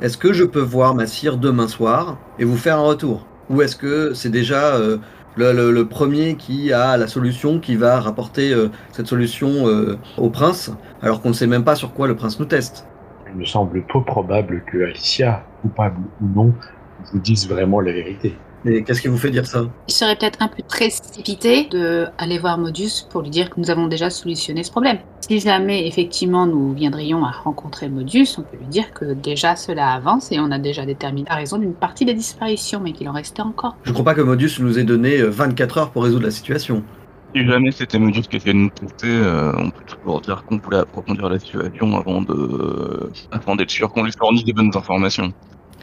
Est-ce 0.01 0.19
que 0.19 0.33
je 0.33 0.45
peux 0.45 0.61
voir 0.61 0.95
ma 0.95 1.07
cire 1.07 1.39
demain 1.39 1.69
soir 1.69 2.19
et 2.39 2.45
vous 2.45 2.57
faire 2.57 2.79
un 2.79 2.83
retour? 2.83 3.25
Ou 3.49 3.63
est-ce 3.63 3.77
que 3.77 4.13
c'est 4.13 4.29
déjà 4.29 4.75
euh, 4.75 4.99
le, 5.37 5.53
le- 5.53 5.71
le 5.71 5.89
premier 5.89 6.35
qui 6.37 6.73
a 6.73 6.97
la 6.97 7.07
solution, 7.07 7.61
qui 7.61 7.77
va 7.77 8.01
rapporter 8.01 8.53
euh, 8.53 8.69
cette 8.93 9.07
solution 9.07 9.69
euh, 9.69 9.97
au 10.19 10.29
prince, 10.31 10.73
alors 11.01 11.23
qu'on 11.23 11.29
ne 11.29 11.35
sait 11.35 11.47
même 11.47 11.65
pas 11.65 11.77
sur 11.77 11.95
quoi 11.95 12.09
le 12.09 12.17
prince 12.17 12.39
nous 12.41 12.45
teste? 12.47 12.87
Me 13.37 13.45
semble 13.45 13.83
peu 13.83 14.03
probable 14.03 14.65
que 14.65 14.79
Alicia, 14.85 15.45
coupable 15.63 16.01
ou 16.21 16.27
non, 16.35 16.55
vous 17.13 17.19
dise 17.19 17.49
vraiment 17.49 17.81
la 17.81 17.93
vérité. 17.93 18.37
Et 18.69 18.83
qu'est-ce 18.83 19.01
qui 19.01 19.07
vous 19.07 19.19
fait 19.19 19.31
dire 19.31 19.47
ça? 19.47 19.65
Il 19.87 19.95
serait 19.95 20.17
peut-être 20.17 20.43
un 20.43 20.49
peu 20.49 20.63
précipité 20.67 21.69
de 21.71 22.07
aller 22.19 22.39
voir 22.39 22.59
Modus 22.59 23.07
pour 23.09 23.23
lui 23.23 23.31
dire 23.31 23.49
que 23.49 23.61
nous 23.61 23.71
avons 23.71 23.87
déjà 23.87 24.11
solutionné 24.11 24.65
ce 24.65 24.73
problème. 24.73 24.99
Si 25.21 25.39
jamais 25.39 25.87
effectivement 25.87 26.47
nous 26.47 26.73
viendrions 26.73 27.25
à 27.25 27.31
rencontrer 27.31 27.89
Modus, 27.89 28.27
on 28.39 28.43
peut 28.43 28.57
lui 28.57 28.67
dire 28.67 28.93
que 28.93 29.13
déjà 29.13 29.55
cela 29.55 29.93
avance 29.93 30.33
et 30.33 30.41
on 30.41 30.51
a 30.51 30.59
déjà 30.59 30.85
déterminé 30.85 31.29
la 31.29 31.37
raison 31.37 31.59
d'une 31.59 31.75
partie 31.75 32.05
des 32.05 32.15
disparitions, 32.15 32.81
mais 32.81 32.93
qu'il 32.93 33.09
en 33.09 33.13
restait 33.13 33.43
encore. 33.43 33.77
Je 33.85 33.93
crois 33.93 34.05
pas 34.05 34.15
que 34.15 34.23
Modius 34.23 34.59
nous 34.59 34.79
ait 34.81 34.85
donné 34.85 35.19
euh, 35.21 35.29
24 35.29 35.79
heures 35.79 35.91
pour 35.91 36.03
résoudre 36.03 36.25
la 36.25 36.33
situation. 36.33 36.83
Si 37.37 37.45
jamais 37.45 37.71
c'était 37.71 37.99
Medius 37.99 38.29
qui 38.29 38.37
essayait 38.37 38.55
de 38.55 38.59
nous 38.59 38.71
tester, 38.71 39.09
euh, 39.09 39.53
on 39.59 39.69
peut 39.69 39.85
toujours 39.87 40.23
dire 40.23 40.43
qu'on 40.45 40.57
voulait 40.57 40.79
approfondir 40.79 41.29
la 41.29 41.39
situation 41.39 41.95
avant 41.95 42.23
de, 42.23 43.11
avant 43.31 43.57
d'être 43.57 43.71
sûr 43.71 43.93
qu'on 43.93 44.05
lui 44.05 44.13
fournisse 44.19 44.45
des 44.45 44.55
bonnes 44.55 44.75
informations. 44.75 45.35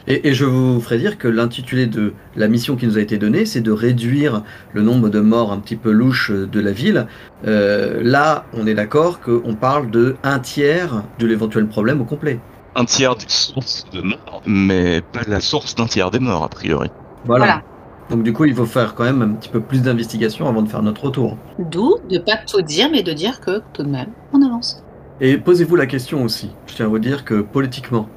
Et, 0.08 0.28
et 0.28 0.34
je 0.34 0.46
vous 0.46 0.80
ferai 0.80 0.98
dire 0.98 1.16
que 1.16 1.28
l'intitulé 1.28 1.86
de 1.86 2.12
la 2.34 2.48
mission 2.48 2.74
qui 2.74 2.88
nous 2.88 2.98
a 2.98 3.00
été 3.00 3.18
donnée, 3.18 3.46
c'est 3.46 3.60
de 3.60 3.70
réduire 3.70 4.42
le 4.72 4.82
nombre 4.82 5.10
de 5.10 5.20
morts 5.20 5.52
un 5.52 5.58
petit 5.58 5.76
peu 5.76 5.92
louches 5.92 6.32
de 6.32 6.58
la 6.58 6.72
ville. 6.72 7.06
Euh, 7.46 8.00
là, 8.02 8.46
on 8.52 8.66
est 8.66 8.74
d'accord 8.74 9.20
qu'on 9.20 9.54
parle 9.54 9.92
de 9.92 10.16
un 10.24 10.40
tiers 10.40 11.04
de 11.20 11.26
l'éventuel 11.26 11.68
problème 11.68 12.00
au 12.00 12.04
complet. 12.04 12.40
Un 12.74 12.84
tiers 12.84 13.14
des 13.14 13.28
sources 13.28 13.86
de 13.92 14.00
morts, 14.00 14.42
mais 14.44 15.02
pas 15.12 15.20
la 15.28 15.40
source 15.40 15.76
d'un 15.76 15.86
tiers 15.86 16.10
des 16.10 16.18
morts, 16.18 16.42
a 16.42 16.48
priori. 16.48 16.90
Voilà. 17.24 17.44
Voilà. 17.44 17.62
Donc 18.10 18.22
du 18.22 18.32
coup, 18.32 18.44
il 18.44 18.54
faut 18.54 18.66
faire 18.66 18.94
quand 18.94 19.04
même 19.04 19.22
un 19.22 19.28
petit 19.30 19.48
peu 19.48 19.60
plus 19.60 19.82
d'investigation 19.82 20.48
avant 20.48 20.62
de 20.62 20.68
faire 20.68 20.82
notre 20.82 21.04
retour. 21.04 21.36
D'où 21.58 21.96
de 22.08 22.18
pas 22.18 22.36
tout 22.46 22.60
dire, 22.62 22.88
mais 22.90 23.02
de 23.02 23.12
dire 23.12 23.40
que 23.40 23.62
tout 23.72 23.82
de 23.82 23.88
même, 23.88 24.08
on 24.32 24.42
avance. 24.42 24.84
Et 25.20 25.38
posez-vous 25.38 25.76
la 25.76 25.86
question 25.86 26.22
aussi. 26.24 26.50
Je 26.66 26.74
tiens 26.74 26.86
à 26.86 26.88
vous 26.88 26.98
dire 26.98 27.24
que 27.24 27.40
politiquement, 27.40 28.08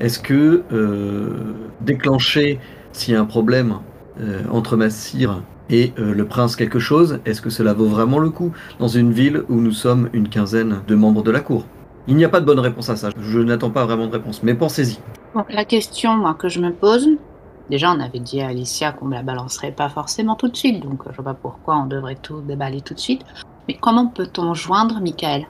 est-ce 0.00 0.18
que 0.18 0.64
euh, 0.72 1.54
déclencher 1.80 2.58
s'il 2.92 3.14
y 3.14 3.16
a 3.16 3.20
un 3.20 3.26
problème 3.26 3.78
euh, 4.20 4.42
entre 4.50 4.76
Massir 4.76 5.42
et 5.70 5.92
euh, 5.98 6.14
le 6.14 6.26
prince 6.26 6.56
quelque 6.56 6.78
chose, 6.78 7.20
est-ce 7.24 7.40
que 7.40 7.50
cela 7.50 7.72
vaut 7.72 7.86
vraiment 7.86 8.18
le 8.18 8.30
coup 8.30 8.52
dans 8.78 8.88
une 8.88 9.12
ville 9.12 9.44
où 9.48 9.60
nous 9.60 9.72
sommes 9.72 10.10
une 10.12 10.28
quinzaine 10.28 10.82
de 10.86 10.94
membres 10.94 11.22
de 11.22 11.30
la 11.30 11.40
cour? 11.40 11.66
Il 12.06 12.16
n'y 12.16 12.24
a 12.24 12.28
pas 12.28 12.40
de 12.40 12.44
bonne 12.44 12.58
réponse 12.58 12.90
à 12.90 12.96
ça, 12.96 13.10
je 13.18 13.38
n'attends 13.38 13.70
pas 13.70 13.86
vraiment 13.86 14.06
de 14.06 14.12
réponse, 14.12 14.42
mais 14.42 14.54
pensez-y. 14.54 14.98
Bon, 15.34 15.44
la 15.48 15.64
question 15.64 16.14
moi, 16.16 16.34
que 16.34 16.48
je 16.48 16.60
me 16.60 16.70
pose, 16.70 17.08
déjà 17.70 17.92
on 17.92 18.00
avait 18.00 18.18
dit 18.18 18.40
à 18.40 18.48
Alicia 18.48 18.92
qu'on 18.92 19.06
ne 19.06 19.14
la 19.14 19.22
balancerait 19.22 19.72
pas 19.72 19.88
forcément 19.88 20.36
tout 20.36 20.48
de 20.48 20.56
suite, 20.56 20.82
donc 20.82 21.02
je 21.08 21.14
vois 21.14 21.24
pas 21.24 21.34
pourquoi 21.34 21.76
on 21.76 21.86
devrait 21.86 22.16
tout 22.16 22.40
déballer 22.40 22.80
tout 22.80 22.94
de 22.94 23.00
suite. 23.00 23.22
Mais 23.68 23.74
comment 23.74 24.06
peut-on 24.06 24.54
joindre 24.54 25.00
Michael? 25.00 25.46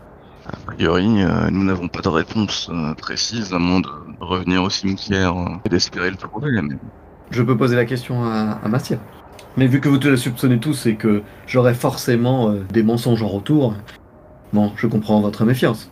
A 0.47 0.57
priori, 0.67 1.23
euh, 1.23 1.49
nous 1.51 1.65
n'avons 1.65 1.89
pas 1.89 2.01
de 2.01 2.09
réponse 2.09 2.69
euh, 2.71 2.95
précise, 2.95 3.53
à 3.55 3.59
moins 3.59 3.81
de 3.81 3.89
revenir 4.21 4.63
au 4.63 4.71
cimetière 4.71 5.37
euh, 5.37 5.57
et 5.65 5.69
d'espérer 5.69 6.11
le 6.11 6.17
trouver. 6.17 6.61
Mais... 6.61 6.77
Je 7.31 7.43
peux 7.43 7.57
poser 7.57 7.77
la 7.77 7.87
question 7.87 8.25
à, 8.25 8.59
à. 8.63 8.69
Mais 9.57 9.67
vu 9.67 9.81
que 9.81 9.89
vous 9.89 9.99
te 9.99 10.09
la 10.09 10.17
soupçonnez 10.17 10.59
tous 10.59 10.87
et 10.87 10.97
que 10.97 11.23
j'aurai 11.47 11.75
forcément 11.75 12.51
euh, 12.51 12.65
des 12.73 12.83
mensonges 12.83 13.23
en 13.23 13.29
retour, 13.29 13.75
bon, 14.53 14.73
je 14.77 14.87
comprends 14.87 15.21
votre 15.21 15.45
méfiance. 15.45 15.91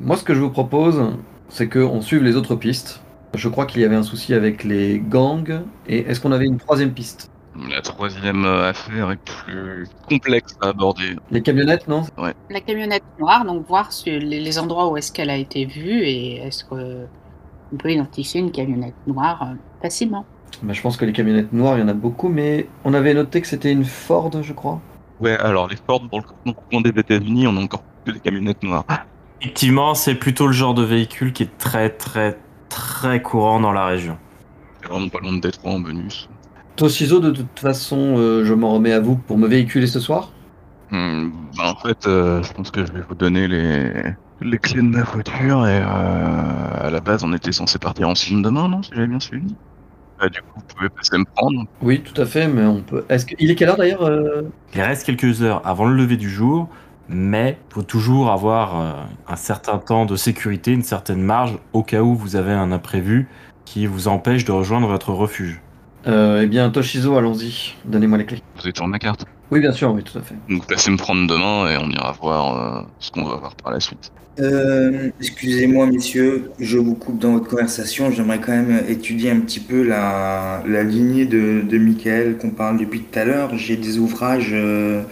Moi, 0.00 0.16
ce 0.16 0.22
que 0.22 0.34
je 0.34 0.40
vous 0.40 0.50
propose, 0.50 1.02
c'est 1.48 1.68
qu'on 1.68 2.00
suive 2.00 2.22
les 2.22 2.36
autres 2.36 2.54
pistes. 2.54 3.02
Je 3.34 3.48
crois 3.48 3.66
qu'il 3.66 3.82
y 3.82 3.84
avait 3.84 3.96
un 3.96 4.02
souci 4.02 4.34
avec 4.34 4.64
les 4.64 5.00
gangs, 5.00 5.62
et 5.86 5.98
est-ce 6.00 6.20
qu'on 6.20 6.32
avait 6.32 6.46
une 6.46 6.58
troisième 6.58 6.92
piste? 6.92 7.30
La 7.70 7.80
troisième 7.82 8.44
affaire 8.44 9.10
est 9.10 9.16
plus 9.16 9.86
complexe 10.08 10.56
à 10.60 10.68
aborder. 10.68 11.16
Les 11.30 11.42
camionnettes, 11.42 11.88
non? 11.88 12.02
La 12.50 12.60
camionnette 12.60 13.02
noire, 13.18 13.44
donc 13.44 13.66
voir 13.66 13.92
sur 13.92 14.18
les, 14.18 14.40
les 14.40 14.58
endroits 14.58 14.88
où 14.90 14.96
est-ce 14.96 15.10
qu'elle 15.12 15.30
a 15.30 15.36
été 15.36 15.64
vue 15.66 16.02
et 16.04 16.36
est-ce 16.36 16.64
qu'on 16.64 17.08
peut 17.78 17.90
identifier 17.90 18.40
une 18.40 18.52
camionnette 18.52 18.94
noire 19.06 19.42
euh, 19.42 19.54
facilement. 19.82 20.24
bah, 20.62 20.72
Je 20.72 20.80
pense 20.80 20.96
que 20.96 21.04
les 21.04 21.12
camionnettes 21.12 21.52
noires, 21.52 21.76
il 21.76 21.80
y 21.80 21.84
en 21.84 21.88
a 21.88 21.94
beaucoup, 21.94 22.28
mais 22.28 22.68
on 22.84 22.94
avait 22.94 23.12
noté 23.14 23.40
que 23.40 23.46
c'était 23.48 23.72
une 23.72 23.84
Ford, 23.84 24.30
je 24.40 24.52
crois. 24.52 24.80
Ouais, 25.20 25.36
alors 25.38 25.66
les 25.68 25.76
Ford, 25.84 26.00
dans 26.12 26.18
le 26.46 26.52
courant 26.52 26.80
des 26.80 26.90
États-Unis, 26.90 27.46
on 27.48 27.56
a 27.56 27.60
encore 27.60 27.82
que 28.04 28.12
des 28.12 28.20
camionnettes 28.20 28.62
noires. 28.62 28.84
Effectivement, 29.40 29.94
c'est 29.94 30.14
plutôt 30.14 30.46
le 30.46 30.52
genre 30.52 30.74
de 30.74 30.82
véhicule 30.84 31.32
qui 31.32 31.42
est 31.44 31.58
très 31.58 31.90
très 31.90 32.38
très 32.68 33.22
courant 33.22 33.60
dans 33.60 33.72
la 33.72 33.86
région. 33.86 34.16
Vraiment 34.88 35.08
pas 35.08 35.20
loin 35.20 35.32
de 35.32 35.40
Détroit 35.40 35.72
en 35.72 35.80
bonus. 35.80 36.28
Toshizo, 36.76 37.20
de 37.20 37.30
toute 37.30 37.58
façon, 37.58 38.14
euh, 38.18 38.44
je 38.44 38.54
m'en 38.54 38.74
remets 38.74 38.92
à 38.92 39.00
vous 39.00 39.16
pour 39.16 39.36
me 39.36 39.48
véhiculer 39.48 39.86
ce 39.86 39.98
soir. 40.00 40.30
Hmm, 40.90 41.30
bah, 41.56 41.74
en 41.76 41.86
fait, 41.86 42.06
euh, 42.06 42.42
je 42.42 42.52
pense 42.52 42.70
que 42.70 42.86
je 42.86 42.92
vais 42.92 43.02
vous 43.06 43.14
donner 43.14 43.48
les, 43.48 43.92
les 44.40 44.58
clés 44.58 44.80
de 44.82 44.86
ma 44.86 45.02
voiture 45.02 45.66
et 45.66 45.80
euh, 45.82 46.86
à 46.86 46.90
la 46.90 47.00
base, 47.00 47.24
on 47.24 47.32
était 47.32 47.52
censé 47.52 47.78
partir 47.78 48.08
ensemble 48.08 48.42
demain, 48.42 48.68
non 48.68 48.82
Si 48.82 48.90
j'avais 48.94 49.08
bien 49.08 49.20
suivi? 49.20 49.54
Bah, 50.20 50.28
du 50.28 50.40
coup, 50.40 50.48
vous 50.56 50.74
pouvez 50.74 50.88
passer 50.88 51.18
me 51.18 51.24
prendre. 51.24 51.64
Oui, 51.82 52.02
tout 52.02 52.20
à 52.20 52.26
fait, 52.26 52.48
mais 52.48 52.64
on 52.64 52.82
peut. 52.82 53.04
Est-ce 53.08 53.26
que... 53.26 53.34
Il 53.38 53.50
est 53.50 53.54
quelle 53.54 53.68
heure 53.68 53.76
d'ailleurs 53.76 54.02
euh? 54.02 54.42
Il 54.74 54.80
reste 54.80 55.04
quelques 55.04 55.42
heures 55.42 55.62
avant 55.66 55.86
le 55.86 55.94
lever 55.96 56.16
du 56.16 56.30
jour, 56.30 56.68
mais 57.08 57.58
faut 57.70 57.82
toujours 57.82 58.30
avoir 58.30 58.80
euh, 58.80 58.92
un 59.28 59.36
certain 59.36 59.78
temps 59.78 60.06
de 60.06 60.16
sécurité, 60.16 60.72
une 60.72 60.82
certaine 60.82 61.22
marge 61.22 61.58
au 61.72 61.82
cas 61.82 62.02
où 62.02 62.14
vous 62.14 62.36
avez 62.36 62.52
un 62.52 62.72
imprévu 62.72 63.28
qui 63.64 63.86
vous 63.86 64.08
empêche 64.08 64.44
de 64.44 64.52
rejoindre 64.52 64.88
votre 64.88 65.12
refuge. 65.12 65.60
Euh, 66.06 66.42
Eh 66.42 66.46
bien, 66.46 66.70
Toshizo, 66.70 67.16
allons-y. 67.16 67.74
Donnez-moi 67.84 68.18
les 68.18 68.26
clés. 68.26 68.42
Vous 68.56 68.68
êtes 68.68 68.76
sur 68.76 68.86
ma 68.88 68.98
carte. 68.98 69.24
Oui, 69.50 69.60
bien 69.60 69.72
sûr, 69.72 69.92
oui, 69.92 70.04
tout 70.04 70.18
à 70.18 70.22
fait. 70.22 70.40
Donc, 70.48 70.66
passez 70.66 70.90
me 70.90 70.96
prendre 70.98 71.26
demain 71.26 71.68
et 71.70 71.76
on 71.78 71.90
ira 71.90 72.12
voir 72.12 72.82
euh, 72.84 72.88
ce 72.98 73.10
qu'on 73.10 73.24
va 73.24 73.36
voir 73.36 73.56
par 73.56 73.72
la 73.72 73.80
suite. 73.80 74.12
Euh, 74.40 75.10
excusez-moi, 75.18 75.86
messieurs, 75.88 76.54
je 76.60 76.78
vous 76.78 76.94
coupe 76.94 77.18
dans 77.18 77.32
votre 77.32 77.48
conversation. 77.48 78.12
J'aimerais 78.12 78.40
quand 78.40 78.52
même 78.52 78.84
étudier 78.88 79.32
un 79.32 79.40
petit 79.40 79.58
peu 79.58 79.82
la, 79.82 80.62
la 80.64 80.84
lignée 80.84 81.26
de, 81.26 81.62
de 81.62 81.78
Michael 81.78 82.38
qu'on 82.38 82.50
parle 82.52 82.78
depuis 82.78 83.02
tout 83.04 83.18
à 83.18 83.24
l'heure. 83.24 83.56
J'ai 83.56 83.76
des 83.76 83.98
ouvrages 83.98 84.50
euh, 84.52 85.02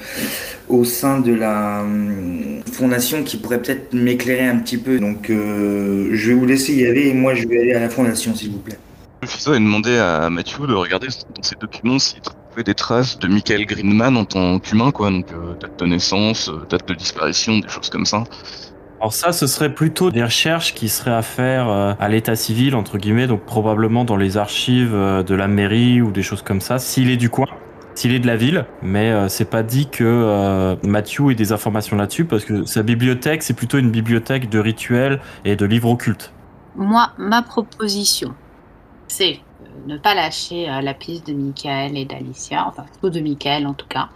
au 0.68 0.84
sein 0.84 1.20
de 1.20 1.32
la 1.34 1.82
hum, 1.82 2.62
fondation 2.72 3.24
qui 3.24 3.38
pourraient 3.38 3.62
peut-être 3.62 3.94
m'éclairer 3.94 4.46
un 4.48 4.58
petit 4.60 4.78
peu. 4.78 5.00
Donc, 5.00 5.30
euh, 5.30 6.10
je 6.12 6.28
vais 6.28 6.34
vous 6.34 6.46
laisser 6.46 6.74
y 6.76 6.86
aller 6.86 7.08
et 7.08 7.14
moi, 7.14 7.34
je 7.34 7.48
vais 7.48 7.60
aller 7.60 7.74
à 7.74 7.80
la 7.80 7.90
fondation, 7.90 8.34
s'il 8.34 8.52
vous 8.52 8.60
plaît. 8.60 8.78
Le 9.26 9.30
Fiso 9.32 9.50
a 9.50 9.58
demandé 9.58 9.98
à 9.98 10.30
Mathieu 10.30 10.68
de 10.68 10.74
regarder 10.74 11.08
dans 11.08 11.42
ses 11.42 11.56
documents 11.56 11.98
s'il 11.98 12.20
trouvait 12.20 12.62
des 12.62 12.74
traces 12.74 13.18
de 13.18 13.26
Michael 13.26 13.66
Greenman 13.66 14.16
en 14.16 14.24
tant 14.24 14.60
qu'humain, 14.60 14.92
quoi. 14.92 15.10
Donc, 15.10 15.32
euh, 15.32 15.54
date 15.60 15.80
de 15.80 15.86
naissance, 15.86 16.48
euh, 16.48 16.64
date 16.70 16.86
de 16.86 16.94
disparition, 16.94 17.58
des 17.58 17.66
choses 17.66 17.90
comme 17.90 18.06
ça. 18.06 18.22
Alors 19.00 19.12
ça, 19.12 19.32
ce 19.32 19.48
serait 19.48 19.74
plutôt 19.74 20.12
des 20.12 20.22
recherches 20.22 20.74
qui 20.74 20.88
seraient 20.88 21.10
à 21.10 21.22
faire 21.22 21.68
euh, 21.68 21.94
à 21.98 22.08
l'état 22.08 22.36
civil, 22.36 22.76
entre 22.76 22.98
guillemets, 22.98 23.26
donc 23.26 23.44
probablement 23.44 24.04
dans 24.04 24.16
les 24.16 24.36
archives 24.36 24.94
euh, 24.94 25.24
de 25.24 25.34
la 25.34 25.48
mairie 25.48 26.00
ou 26.00 26.12
des 26.12 26.22
choses 26.22 26.42
comme 26.42 26.60
ça, 26.60 26.78
s'il 26.78 27.10
est 27.10 27.16
du 27.16 27.28
coin, 27.28 27.48
s'il 27.96 28.14
est 28.14 28.20
de 28.20 28.28
la 28.28 28.36
ville, 28.36 28.64
mais 28.80 29.10
euh, 29.10 29.28
c'est 29.28 29.50
pas 29.50 29.64
dit 29.64 29.88
que 29.88 30.04
euh, 30.04 30.76
Mathieu 30.84 31.32
ait 31.32 31.34
des 31.34 31.50
informations 31.50 31.96
là-dessus, 31.96 32.26
parce 32.26 32.44
que 32.44 32.64
sa 32.64 32.84
bibliothèque, 32.84 33.42
c'est 33.42 33.54
plutôt 33.54 33.78
une 33.78 33.90
bibliothèque 33.90 34.48
de 34.48 34.60
rituels 34.60 35.20
et 35.44 35.56
de 35.56 35.66
livres 35.66 35.90
occultes. 35.90 36.32
Moi, 36.76 37.10
ma 37.18 37.42
proposition, 37.42 38.34
c'est 39.08 39.40
euh, 39.62 39.66
ne 39.86 39.98
pas 39.98 40.14
lâcher 40.14 40.68
euh, 40.68 40.80
la 40.80 40.94
piste 40.94 41.26
de 41.26 41.32
Michael 41.32 41.96
et 41.96 42.04
d'Alicia, 42.04 42.66
enfin 42.66 42.84
plutôt 42.84 43.10
de 43.10 43.20
Michael 43.20 43.66
en 43.66 43.74
tout 43.74 43.86
cas, 43.86 44.08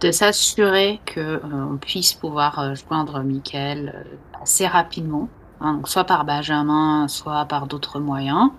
de 0.00 0.10
s'assurer 0.10 1.00
que 1.04 1.20
euh, 1.20 1.76
puisse 1.80 2.14
pouvoir 2.14 2.74
joindre 2.74 3.20
Michael 3.20 4.04
assez 4.42 4.66
rapidement, 4.66 5.28
hein, 5.60 5.74
donc 5.74 5.88
soit 5.88 6.04
par 6.04 6.24
Benjamin, 6.24 7.06
soit 7.08 7.44
par 7.44 7.66
d'autres 7.66 8.00
moyens, 8.00 8.50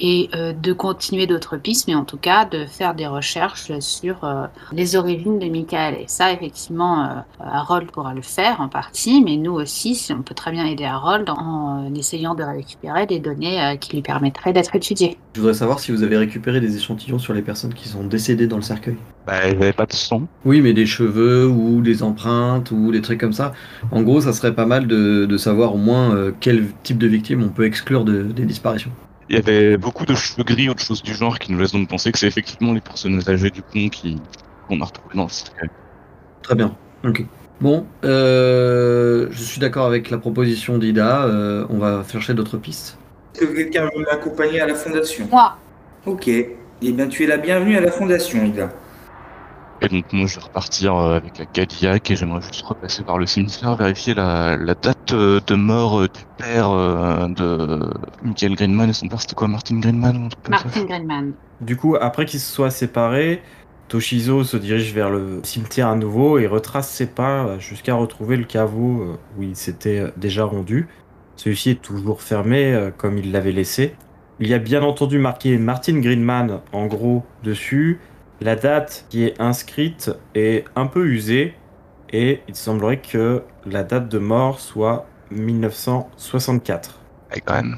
et 0.00 0.30
euh, 0.34 0.52
de 0.52 0.72
continuer 0.72 1.26
d'autres 1.26 1.56
pistes, 1.56 1.86
mais 1.86 1.94
en 1.94 2.04
tout 2.04 2.16
cas 2.16 2.44
de 2.44 2.64
faire 2.66 2.94
des 2.94 3.06
recherches 3.06 3.70
sur 3.80 4.24
euh, 4.24 4.46
les 4.72 4.96
origines 4.96 5.38
de 5.38 5.46
Michael. 5.46 5.94
Et 5.94 6.04
ça, 6.08 6.32
effectivement, 6.32 7.04
euh, 7.04 7.08
Harold 7.38 7.90
pourra 7.90 8.14
le 8.14 8.22
faire 8.22 8.60
en 8.60 8.68
partie, 8.68 9.22
mais 9.22 9.36
nous 9.36 9.52
aussi, 9.52 9.94
si 9.94 10.12
on 10.12 10.22
peut 10.22 10.34
très 10.34 10.50
bien 10.50 10.64
aider 10.64 10.84
Harold 10.84 11.28
en 11.30 11.84
euh, 11.84 11.94
essayant 11.94 12.34
de 12.34 12.42
récupérer 12.42 13.06
des 13.06 13.20
données 13.20 13.62
euh, 13.62 13.76
qui 13.76 13.94
lui 13.96 14.02
permettraient 14.02 14.52
d'être 14.52 14.74
étudiées. 14.74 15.18
Je 15.34 15.40
voudrais 15.40 15.54
savoir 15.54 15.78
si 15.78 15.92
vous 15.92 16.02
avez 16.02 16.16
récupéré 16.16 16.60
des 16.60 16.76
échantillons 16.76 17.18
sur 17.18 17.34
les 17.34 17.42
personnes 17.42 17.74
qui 17.74 17.88
sont 17.88 18.04
décédées 18.04 18.46
dans 18.46 18.56
le 18.56 18.62
cercueil. 18.62 18.96
Bah, 19.26 19.48
il 19.48 19.56
n'y 19.58 19.62
avait 19.62 19.72
pas 19.72 19.86
de 19.86 19.92
sang. 19.92 20.22
Oui, 20.44 20.60
mais 20.60 20.72
des 20.72 20.86
cheveux 20.86 21.46
ou 21.46 21.82
des 21.82 22.02
empreintes 22.02 22.70
ou 22.70 22.90
des 22.90 23.02
trucs 23.02 23.20
comme 23.20 23.32
ça. 23.34 23.52
En 23.92 24.02
gros, 24.02 24.20
ça 24.22 24.32
serait 24.32 24.54
pas 24.54 24.66
mal 24.66 24.86
de, 24.86 25.26
de 25.26 25.36
savoir 25.36 25.74
au 25.74 25.78
moins 25.78 26.14
euh, 26.14 26.32
quel 26.40 26.72
type 26.82 26.98
de 26.98 27.06
victime 27.06 27.42
on 27.44 27.48
peut 27.50 27.64
exclure 27.64 28.04
de- 28.04 28.22
des 28.22 28.44
disparitions. 28.44 28.90
Il 29.30 29.36
y 29.36 29.38
avait 29.38 29.76
beaucoup 29.76 30.04
de 30.04 30.14
cheveux 30.16 30.42
gris 30.42 30.68
ou 30.68 30.74
de 30.74 30.80
choses 30.80 31.04
du 31.04 31.14
genre 31.14 31.38
qui 31.38 31.52
nous 31.52 31.58
laissent 31.60 31.70
donc 31.70 31.88
penser 31.88 32.10
que 32.10 32.18
c'est 32.18 32.26
effectivement 32.26 32.72
les 32.72 32.80
personnes 32.80 33.22
âgées 33.28 33.50
du 33.50 33.62
pont 33.62 33.88
qui 33.88 34.20
qu'on 34.66 34.80
a 34.80 34.84
retrouvées 34.84 35.14
dans 35.14 35.22
le 35.22 35.28
cercueil. 35.28 35.70
Très 36.42 36.56
bien. 36.56 36.76
Ok. 37.04 37.24
Bon, 37.60 37.86
euh, 38.04 39.28
je 39.30 39.42
suis 39.42 39.60
d'accord 39.60 39.86
avec 39.86 40.10
la 40.10 40.18
proposition 40.18 40.78
d'Ida. 40.78 41.26
euh, 41.26 41.64
on 41.70 41.78
va 41.78 42.02
chercher 42.10 42.34
d'autres 42.34 42.56
pistes. 42.56 42.98
Est-ce 43.36 43.44
que 43.44 43.54
quelqu'un 43.54 43.84
veut 43.84 44.02
m'accompagner 44.10 44.60
à 44.60 44.66
la 44.66 44.74
fondation? 44.74 45.28
Moi, 45.30 45.56
Ok. 46.06 46.26
Eh 46.28 46.92
bien, 46.92 47.06
tu 47.06 47.22
es 47.22 47.26
la 47.26 47.36
bienvenue 47.36 47.76
à 47.76 47.80
la 47.80 47.92
fondation, 47.92 48.44
Ida. 48.44 48.70
Et 49.82 49.88
donc 49.88 50.12
moi 50.12 50.26
je 50.26 50.36
vais 50.36 50.44
repartir 50.44 50.94
euh, 50.94 51.16
avec 51.16 51.38
la 51.38 51.46
Cadillac 51.46 52.10
et 52.10 52.16
j'aimerais 52.16 52.42
juste 52.42 52.62
repasser 52.62 53.02
par 53.02 53.16
le 53.16 53.24
cimetière, 53.24 53.76
vérifier 53.76 54.12
la, 54.12 54.56
la 54.56 54.74
date 54.74 55.12
euh, 55.12 55.40
de 55.46 55.54
mort 55.54 56.00
euh, 56.00 56.08
du 56.08 56.20
père 56.36 56.70
de 56.70 57.90
Michael 58.22 58.56
Greenman 58.56 58.90
et 58.90 58.92
son 58.92 59.08
père 59.08 59.20
c'était 59.20 59.34
quoi 59.34 59.48
Martin 59.48 59.78
Greenman 59.80 60.18
ou 60.18 60.26
un 60.26 60.28
truc 60.28 60.42
comme 60.44 60.56
ça? 60.56 60.64
Martin 60.64 60.84
Greenman. 60.84 61.32
Du 61.62 61.76
coup, 61.76 61.96
après 61.98 62.26
qu'ils 62.26 62.40
se 62.40 62.52
soient 62.52 62.70
séparés, 62.70 63.42
Toshizo 63.88 64.44
se 64.44 64.58
dirige 64.58 64.92
vers 64.92 65.10
le 65.10 65.40
cimetière 65.44 65.88
à 65.88 65.96
nouveau 65.96 66.38
et 66.38 66.46
retrace 66.46 66.90
ses 66.90 67.06
pas 67.06 67.58
jusqu'à 67.58 67.94
retrouver 67.94 68.36
le 68.36 68.44
caveau 68.44 69.18
où 69.36 69.42
il 69.42 69.56
s'était 69.56 70.12
déjà 70.16 70.44
rendu. 70.44 70.88
Celui-ci 71.36 71.70
est 71.70 71.82
toujours 71.82 72.22
fermé 72.22 72.90
comme 72.98 73.18
il 73.18 73.32
l'avait 73.32 73.52
laissé. 73.52 73.94
Il 74.38 74.48
y 74.48 74.54
a 74.54 74.58
bien 74.58 74.82
entendu 74.82 75.18
marqué 75.18 75.58
Martin 75.58 76.00
Greenman 76.00 76.60
en 76.72 76.86
gros 76.86 77.24
dessus. 77.42 77.98
La 78.40 78.56
date 78.56 79.06
qui 79.10 79.24
est 79.24 79.40
inscrite 79.40 80.10
est 80.34 80.64
un 80.74 80.86
peu 80.86 81.06
usée 81.06 81.54
et 82.10 82.40
il 82.48 82.54
semblerait 82.54 83.00
que 83.00 83.42
la 83.66 83.84
date 83.84 84.08
de 84.08 84.18
mort 84.18 84.60
soit 84.60 85.06
1964. 85.30 86.98
Ouais 87.32 87.40
quand 87.44 87.54
même. 87.54 87.76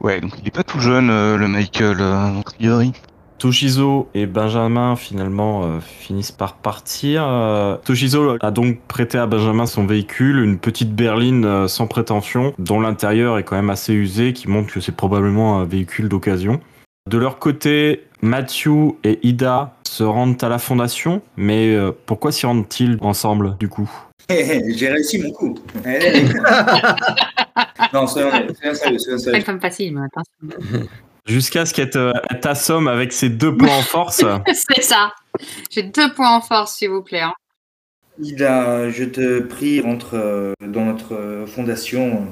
Ouais 0.00 0.20
donc 0.20 0.32
il 0.40 0.46
est 0.46 0.54
pas 0.54 0.64
tout 0.64 0.80
jeune 0.80 1.08
euh, 1.10 1.36
le 1.36 1.48
Michael 1.48 1.96
euh. 2.00 2.90
Toshizo 3.38 4.08
et 4.14 4.26
Benjamin 4.26 4.96
finalement 4.96 5.64
euh, 5.64 5.80
finissent 5.80 6.32
par 6.32 6.56
partir. 6.56 7.24
Euh, 7.26 7.76
Toshizo 7.84 8.36
a 8.40 8.50
donc 8.50 8.80
prêté 8.88 9.18
à 9.18 9.26
Benjamin 9.26 9.66
son 9.66 9.86
véhicule, 9.86 10.38
une 10.42 10.58
petite 10.58 10.94
berline 10.94 11.44
euh, 11.44 11.68
sans 11.68 11.86
prétention, 11.86 12.54
dont 12.58 12.80
l'intérieur 12.80 13.38
est 13.38 13.44
quand 13.44 13.56
même 13.56 13.70
assez 13.70 13.92
usé, 13.92 14.32
qui 14.32 14.48
montre 14.48 14.72
que 14.72 14.80
c'est 14.80 14.96
probablement 14.96 15.60
un 15.60 15.64
véhicule 15.64 16.08
d'occasion. 16.08 16.60
De 17.06 17.18
leur 17.18 17.38
côté, 17.38 18.04
Matthew 18.20 18.96
et 19.04 19.20
Ida 19.22 19.74
se 19.88 20.02
rendent 20.02 20.42
à 20.42 20.48
la 20.48 20.58
fondation, 20.58 21.22
mais 21.36 21.72
euh, 21.74 21.92
pourquoi 22.06 22.32
s'y 22.32 22.46
rendent-ils 22.46 22.98
ensemble 23.00 23.56
du 23.58 23.68
coup? 23.68 23.88
J'ai 24.28 24.88
réussi 24.88 25.20
mon 25.22 25.30
coup. 25.30 25.54
Allez. 25.84 26.24
non, 27.92 28.06
sérieux, 28.08 28.48
C'est 28.60 29.18
sérieux. 29.18 29.44
pas 29.44 29.58
facile, 29.60 29.94
mais 29.94 30.06
attention. 30.06 30.88
Jusqu'à 31.26 31.64
ce 31.64 31.72
qu'elle 31.74 31.90
t'assomme 32.40 32.88
avec 32.88 33.12
ses 33.12 33.28
deux 33.28 33.56
points 33.56 33.76
en 33.76 33.82
force. 33.82 34.24
C'est 34.52 34.82
ça. 34.82 35.12
J'ai 35.70 35.84
deux 35.84 36.12
points 36.12 36.34
en 36.36 36.40
force, 36.40 36.74
s'il 36.76 36.90
vous 36.90 37.02
plaît. 37.02 37.20
hein. 37.20 37.34
Ida, 38.20 38.90
je 38.90 39.04
te 39.04 39.40
prie, 39.40 39.80
rentre 39.80 40.14
euh, 40.14 40.54
dans 40.66 40.84
notre 40.86 41.14
euh, 41.14 41.46
fondation. 41.46 42.26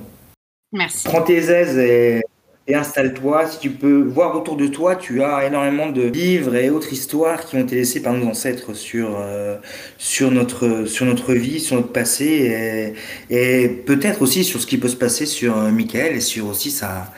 Merci. 0.72 1.04
Prends 1.06 1.22
tes 1.22 1.36
aises 1.36 1.78
et, 1.78 2.22
et 2.66 2.74
installe-toi. 2.74 3.46
Si 3.46 3.58
tu 3.58 3.70
peux 3.70 4.02
voir 4.02 4.34
autour 4.36 4.56
de 4.56 4.66
toi, 4.66 4.96
tu 4.96 5.22
as 5.22 5.46
énormément 5.46 5.90
de 5.90 6.02
livres 6.02 6.54
et 6.54 6.70
autres 6.70 6.92
histoires 6.92 7.44
qui 7.44 7.56
ont 7.56 7.60
été 7.60 7.76
laissées 7.76 8.02
par 8.02 8.14
nos 8.14 8.26
ancêtres 8.28 8.74
sur, 8.74 9.16
euh, 9.18 9.56
sur, 9.98 10.30
notre, 10.30 10.86
sur 10.86 11.04
notre 11.06 11.34
vie, 11.34 11.60
sur 11.60 11.76
notre 11.76 11.92
passé 11.92 12.94
et, 13.30 13.64
et 13.64 13.68
peut-être 13.68 14.22
aussi 14.22 14.44
sur 14.44 14.60
ce 14.60 14.66
qui 14.66 14.78
peut 14.78 14.88
se 14.88 14.96
passer 14.96 15.26
sur 15.26 15.56
euh, 15.58 15.70
Michael 15.70 16.16
et 16.16 16.20
sur 16.20 16.46
aussi 16.46 16.70
sa, 16.70 17.12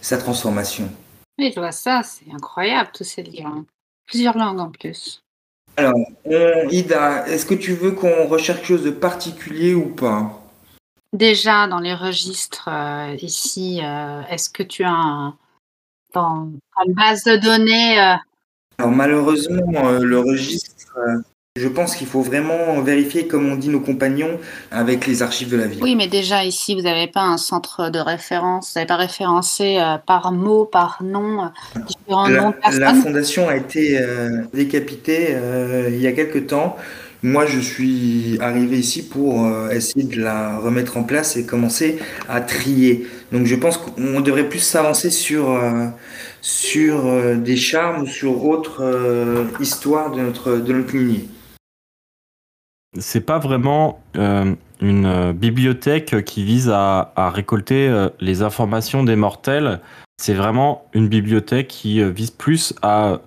sa 0.00 0.16
transformation. 0.18 0.88
Oui, 1.38 1.52
je 1.54 1.60
vois 1.60 1.72
ça. 1.72 2.02
C'est 2.04 2.32
incroyable, 2.32 2.90
tous 2.92 3.04
ces 3.04 3.22
livres. 3.22 3.64
Plusieurs 4.06 4.38
langues 4.38 4.60
en 4.60 4.70
plus. 4.70 5.22
Alors, 5.76 5.94
on- 6.24 6.68
Ida, 6.70 7.28
est-ce 7.28 7.46
que 7.46 7.54
tu 7.54 7.72
veux 7.72 7.92
qu'on 7.92 8.26
recherche 8.26 8.58
quelque 8.58 8.68
chose 8.68 8.84
de 8.84 8.90
particulier 8.90 9.74
ou 9.74 9.86
pas? 9.86 10.42
Déjà, 11.14 11.66
dans 11.68 11.80
les 11.80 11.94
registres 11.94 12.68
euh, 12.70 13.16
ici, 13.22 13.80
euh, 13.82 14.20
est-ce 14.30 14.50
que 14.50 14.62
tu 14.62 14.84
as 14.84 14.90
un, 14.90 15.34
dans 16.12 16.50
une 16.86 16.92
base 16.94 17.24
de 17.24 17.36
données 17.36 17.98
euh, 17.98 18.14
Alors 18.78 18.90
malheureusement, 18.90 19.90
le 20.00 20.20
registre, 20.20 20.98
je 21.56 21.66
pense 21.66 21.96
qu'il 21.96 22.06
faut 22.06 22.20
vraiment 22.20 22.82
vérifier, 22.82 23.26
comme 23.26 23.50
on 23.50 23.56
dit 23.56 23.70
nos 23.70 23.80
compagnons, 23.80 24.38
avec 24.70 25.06
les 25.06 25.22
archives 25.22 25.50
de 25.50 25.56
la 25.56 25.66
ville. 25.66 25.82
Oui, 25.82 25.96
mais 25.96 26.08
déjà 26.08 26.44
ici, 26.44 26.74
vous 26.74 26.82
n'avez 26.82 27.06
pas 27.06 27.22
un 27.22 27.38
centre 27.38 27.88
de 27.88 27.98
référence. 27.98 28.72
Vous 28.74 28.78
n'avez 28.78 28.86
pas 28.86 28.96
référencé 28.96 29.82
par 30.06 30.30
mot, 30.30 30.66
par 30.66 31.02
nom, 31.02 31.44
euh, 31.44 31.80
différents 31.86 32.28
noms 32.28 32.54
La, 32.62 32.70
de 32.70 32.78
la 32.78 32.86
personnes. 32.86 33.02
fondation 33.02 33.48
a 33.48 33.56
été 33.56 33.98
décapitée 34.52 35.38
il 35.88 35.98
y 35.98 36.06
a 36.06 36.12
quelque 36.12 36.38
temps. 36.38 36.76
Moi, 37.22 37.46
je 37.46 37.58
suis 37.58 38.38
arrivé 38.40 38.78
ici 38.78 39.08
pour 39.08 39.44
euh, 39.44 39.70
essayer 39.70 40.04
de 40.04 40.20
la 40.20 40.58
remettre 40.58 40.96
en 40.96 41.02
place 41.02 41.36
et 41.36 41.44
commencer 41.44 41.98
à 42.28 42.40
trier. 42.40 43.06
Donc, 43.32 43.46
je 43.46 43.56
pense 43.56 43.76
qu'on 43.76 44.20
devrait 44.20 44.48
plus 44.48 44.60
s'avancer 44.60 45.10
sur, 45.10 45.50
euh, 45.50 45.86
sur 46.40 47.06
euh, 47.06 47.34
des 47.34 47.56
charmes 47.56 48.02
ou 48.02 48.06
sur 48.06 48.44
autres 48.44 48.82
euh, 48.82 49.44
histoires 49.60 50.12
de 50.12 50.20
notre, 50.20 50.56
de 50.56 50.72
notre 50.72 50.96
lignée. 50.96 51.28
C'est 52.98 53.20
pas 53.20 53.38
vraiment 53.38 54.00
une 54.80 55.32
bibliothèque 55.32 56.24
qui 56.24 56.42
vise 56.42 56.70
à, 56.72 57.12
récolter 57.16 58.08
les 58.18 58.42
informations 58.42 59.04
des 59.04 59.14
mortels. 59.14 59.80
C'est 60.16 60.32
vraiment 60.32 60.88
une 60.94 61.06
bibliothèque 61.06 61.68
qui 61.68 62.02
vise 62.10 62.30
plus 62.30 62.74
à 62.80 63.20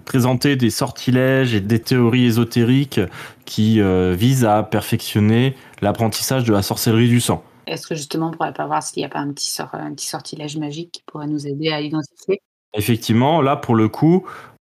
présenter 0.00 0.56
des 0.56 0.70
sortilèges 0.70 1.54
et 1.54 1.60
des 1.60 1.78
théories 1.78 2.26
ésotériques 2.26 3.00
qui 3.44 3.80
euh, 3.80 4.14
visent 4.16 4.44
à 4.44 4.62
perfectionner 4.62 5.54
l'apprentissage 5.82 6.44
de 6.44 6.52
la 6.52 6.62
sorcellerie 6.62 7.08
du 7.08 7.20
sang. 7.20 7.42
Est-ce 7.66 7.86
que 7.86 7.94
justement, 7.94 8.28
on 8.28 8.30
ne 8.30 8.36
pourrait 8.36 8.52
pas 8.52 8.66
voir 8.66 8.82
s'il 8.82 9.00
n'y 9.00 9.06
a 9.06 9.10
pas 9.10 9.18
un 9.18 9.32
petit, 9.32 9.50
sort- 9.50 9.74
un 9.74 9.92
petit 9.92 10.06
sortilège 10.06 10.56
magique 10.56 10.90
qui 10.92 11.02
pourrait 11.06 11.26
nous 11.26 11.46
aider 11.46 11.68
à 11.70 11.80
identifier? 11.80 12.40
Effectivement, 12.74 13.42
là 13.42 13.56
pour 13.56 13.74
le 13.74 13.88
coup, 13.88 14.26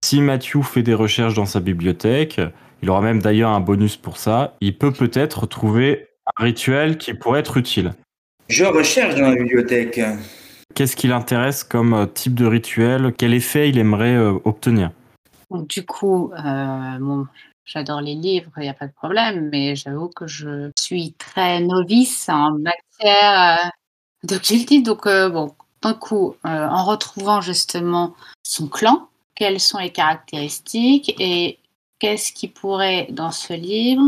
si 0.04 0.20
Matthew 0.20 0.62
fait 0.62 0.82
des 0.82 0.94
recherches 0.94 1.34
dans 1.34 1.46
sa 1.46 1.60
bibliothèque, 1.60 2.40
il 2.82 2.90
aura 2.90 3.00
même 3.00 3.20
d'ailleurs 3.20 3.50
un 3.50 3.60
bonus 3.60 3.96
pour 3.96 4.18
ça, 4.18 4.54
il 4.60 4.76
peut 4.76 4.92
peut-être 4.92 5.46
trouver 5.46 6.08
un 6.36 6.44
rituel 6.44 6.98
qui 6.98 7.14
pourrait 7.14 7.40
être 7.40 7.56
utile. 7.56 7.92
Je 8.48 8.64
recherche 8.64 9.14
dans 9.14 9.30
la 9.30 9.36
bibliothèque. 9.36 10.00
Qu'est-ce 10.74 10.94
qui 10.94 11.08
l'intéresse 11.08 11.64
comme 11.64 11.94
euh, 11.94 12.06
type 12.06 12.34
de 12.34 12.44
rituel? 12.44 13.14
Quel 13.16 13.32
effet 13.32 13.70
il 13.70 13.78
aimerait 13.78 14.14
euh, 14.14 14.34
obtenir? 14.44 14.90
Donc, 15.50 15.68
du 15.68 15.84
coup, 15.86 16.32
euh, 16.32 17.24
j'adore 17.64 18.00
les 18.00 18.14
livres, 18.14 18.50
il 18.56 18.62
n'y 18.62 18.68
a 18.68 18.74
pas 18.74 18.86
de 18.86 18.92
problème, 18.92 19.48
mais 19.50 19.76
j'avoue 19.76 20.08
que 20.08 20.26
je 20.26 20.70
suis 20.78 21.12
très 21.14 21.60
novice 21.60 22.28
en 22.28 22.52
matière 22.58 23.66
euh, 23.66 23.68
d'occultisme. 24.24 24.82
Donc, 24.82 25.06
euh, 25.06 25.28
bon, 25.28 25.54
d'un 25.82 25.94
coup, 25.94 26.34
en 26.42 26.84
retrouvant 26.84 27.40
justement 27.40 28.14
son 28.42 28.66
clan, 28.66 29.08
quelles 29.34 29.60
sont 29.60 29.78
les 29.78 29.92
caractéristiques 29.92 31.14
et 31.20 31.58
qu'est-ce 31.98 32.32
qui 32.32 32.48
pourrait, 32.48 33.06
dans 33.10 33.30
ce 33.30 33.52
livre, 33.52 34.02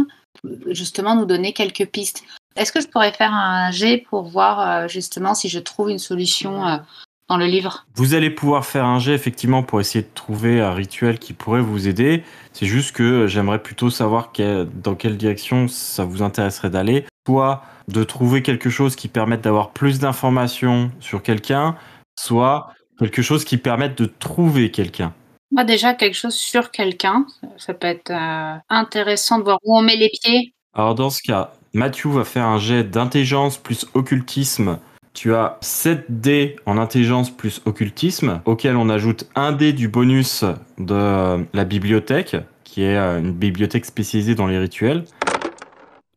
justement 0.67 1.15
nous 1.15 1.27
donner 1.27 1.53
quelques 1.53 1.87
pistes 1.87 2.25
Est-ce 2.57 2.73
que 2.73 2.81
je 2.81 2.89
pourrais 2.89 3.13
faire 3.13 3.33
un 3.33 3.71
jet 3.71 3.99
pour 3.99 4.23
voir 4.23 4.89
justement 4.89 5.35
si 5.35 5.49
je 5.49 5.59
trouve 5.59 5.91
une 5.91 5.99
solution 5.99 6.81
dans 7.29 7.37
le 7.37 7.47
livre 7.47 7.87
Vous 7.95 8.15
allez 8.15 8.31
pouvoir 8.31 8.65
faire 8.65 8.85
un 8.85 8.99
jet 8.99 9.15
effectivement 9.15 9.63
pour 9.63 9.81
essayer 9.81 10.03
de 10.03 10.11
trouver 10.15 10.61
un 10.61 10.73
rituel 10.73 11.19
qui 11.19 11.33
pourrait 11.33 11.61
vous 11.61 11.89
aider. 11.89 12.23
C'est 12.53 12.67
juste 12.67 12.93
que 12.95 13.27
j'aimerais 13.27 13.63
plutôt 13.63 13.91
savoir 13.91 14.33
que- 14.33 14.65
dans 14.83 14.95
quelle 14.95 15.17
direction 15.17 15.69
ça 15.69 16.05
vous 16.05 16.23
intéresserait 16.23 16.71
d'aller. 16.71 17.05
Soit 17.27 17.63
de 17.89 18.05
trouver 18.05 18.43
quelque 18.43 18.71
chose 18.71 18.97
qui 18.97 19.09
permette 19.09 19.43
d'avoir 19.43 19.71
plus 19.71 19.99
d'informations 19.99 20.91
sur 21.01 21.23
quelqu'un, 21.23 21.77
soit 22.19 22.73
quelque 22.99 23.23
chose 23.23 23.45
qui 23.45 23.59
permette 23.59 23.99
de 23.99 24.07
trouver 24.07 24.71
quelqu'un. 24.71 25.13
Moi, 25.51 25.65
déjà, 25.65 25.95
quelque 25.95 26.15
chose 26.17 26.35
sur 26.35 26.71
quelqu'un, 26.71 27.27
ça 27.57 27.73
peut 27.73 27.87
être 27.87 28.11
euh, 28.11 28.57
intéressant 28.69 29.39
de 29.39 29.45
voir 29.45 29.59
où 29.65 29.79
on 29.79 29.83
met 29.83 29.97
les 29.97 30.11
pieds. 30.11 30.53
Alors 30.75 30.95
dans 30.95 31.11
ce 31.11 31.23
cas, 31.23 31.53
Matthew 31.73 32.07
va 32.07 32.25
faire 32.25 32.45
un 32.45 32.59
jet 32.59 32.85
d'intelligence 32.85 33.57
plus 33.57 33.87
occultisme. 33.95 34.79
Tu 35.21 35.35
as 35.35 35.59
7 35.63 36.05
dés 36.21 36.55
en 36.65 36.79
intelligence 36.79 37.37
plus 37.37 37.61
occultisme, 37.67 38.41
auquel 38.45 38.77
on 38.77 38.89
ajoute 38.89 39.29
un 39.35 39.51
dé 39.51 39.73
du 39.73 39.89
bonus 39.89 40.45
de 40.79 41.45
la 41.53 41.65
bibliothèque, 41.65 42.37
qui 42.63 42.85
est 42.85 42.97
euh, 42.97 43.19
une 43.19 43.33
bibliothèque 43.33 43.85
spécialisée 43.85 44.37
dans 44.37 44.47
les 44.47 44.61
rituels. 44.61 45.07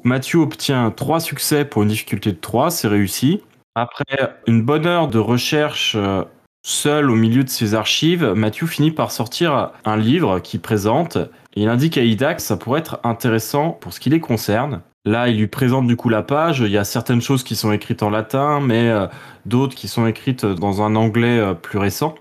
Matthew 0.03 0.35
obtient 0.35 0.91
3 0.91 1.19
succès 1.19 1.65
pour 1.65 1.81
une 1.81 1.89
difficulté 1.89 2.31
de 2.31 2.37
3, 2.37 2.69
c'est 2.69 2.87
réussi. 2.87 3.41
Après 3.73 4.35
une 4.45 4.61
bonne 4.61 4.85
heure 4.85 5.07
de 5.07 5.17
recherche 5.17 5.95
euh, 5.95 6.23
seul 6.61 7.09
au 7.09 7.15
milieu 7.15 7.43
de 7.43 7.49
ses 7.49 7.73
archives, 7.73 8.33
Matthew 8.35 8.67
finit 8.67 8.91
par 8.91 9.09
sortir 9.09 9.71
un 9.83 9.97
livre 9.97 10.37
qui 10.37 10.59
présente 10.59 11.17
il 11.55 11.69
indique 11.69 11.97
à 11.97 12.03
Ida 12.03 12.35
que 12.35 12.41
ça 12.43 12.55
pourrait 12.55 12.81
être 12.81 12.99
intéressant 13.03 13.71
pour 13.71 13.93
ce 13.93 13.99
qui 13.99 14.11
les 14.11 14.19
concerne. 14.19 14.81
Là, 15.05 15.29
il 15.29 15.37
lui 15.37 15.47
présente 15.47 15.87
du 15.87 15.95
coup 15.95 16.09
la 16.09 16.21
page. 16.21 16.59
Il 16.59 16.71
y 16.71 16.77
a 16.77 16.83
certaines 16.83 17.21
choses 17.21 17.43
qui 17.43 17.55
sont 17.55 17.71
écrites 17.71 18.03
en 18.03 18.09
latin, 18.09 18.59
mais 18.59 18.89
euh, 18.89 19.07
d'autres 19.45 19.75
qui 19.75 19.87
sont 19.87 20.05
écrites 20.05 20.45
dans 20.45 20.81
un 20.83 20.95
anglais 20.95 21.39
euh, 21.39 21.53
plus 21.55 21.79
récent, 21.79 22.15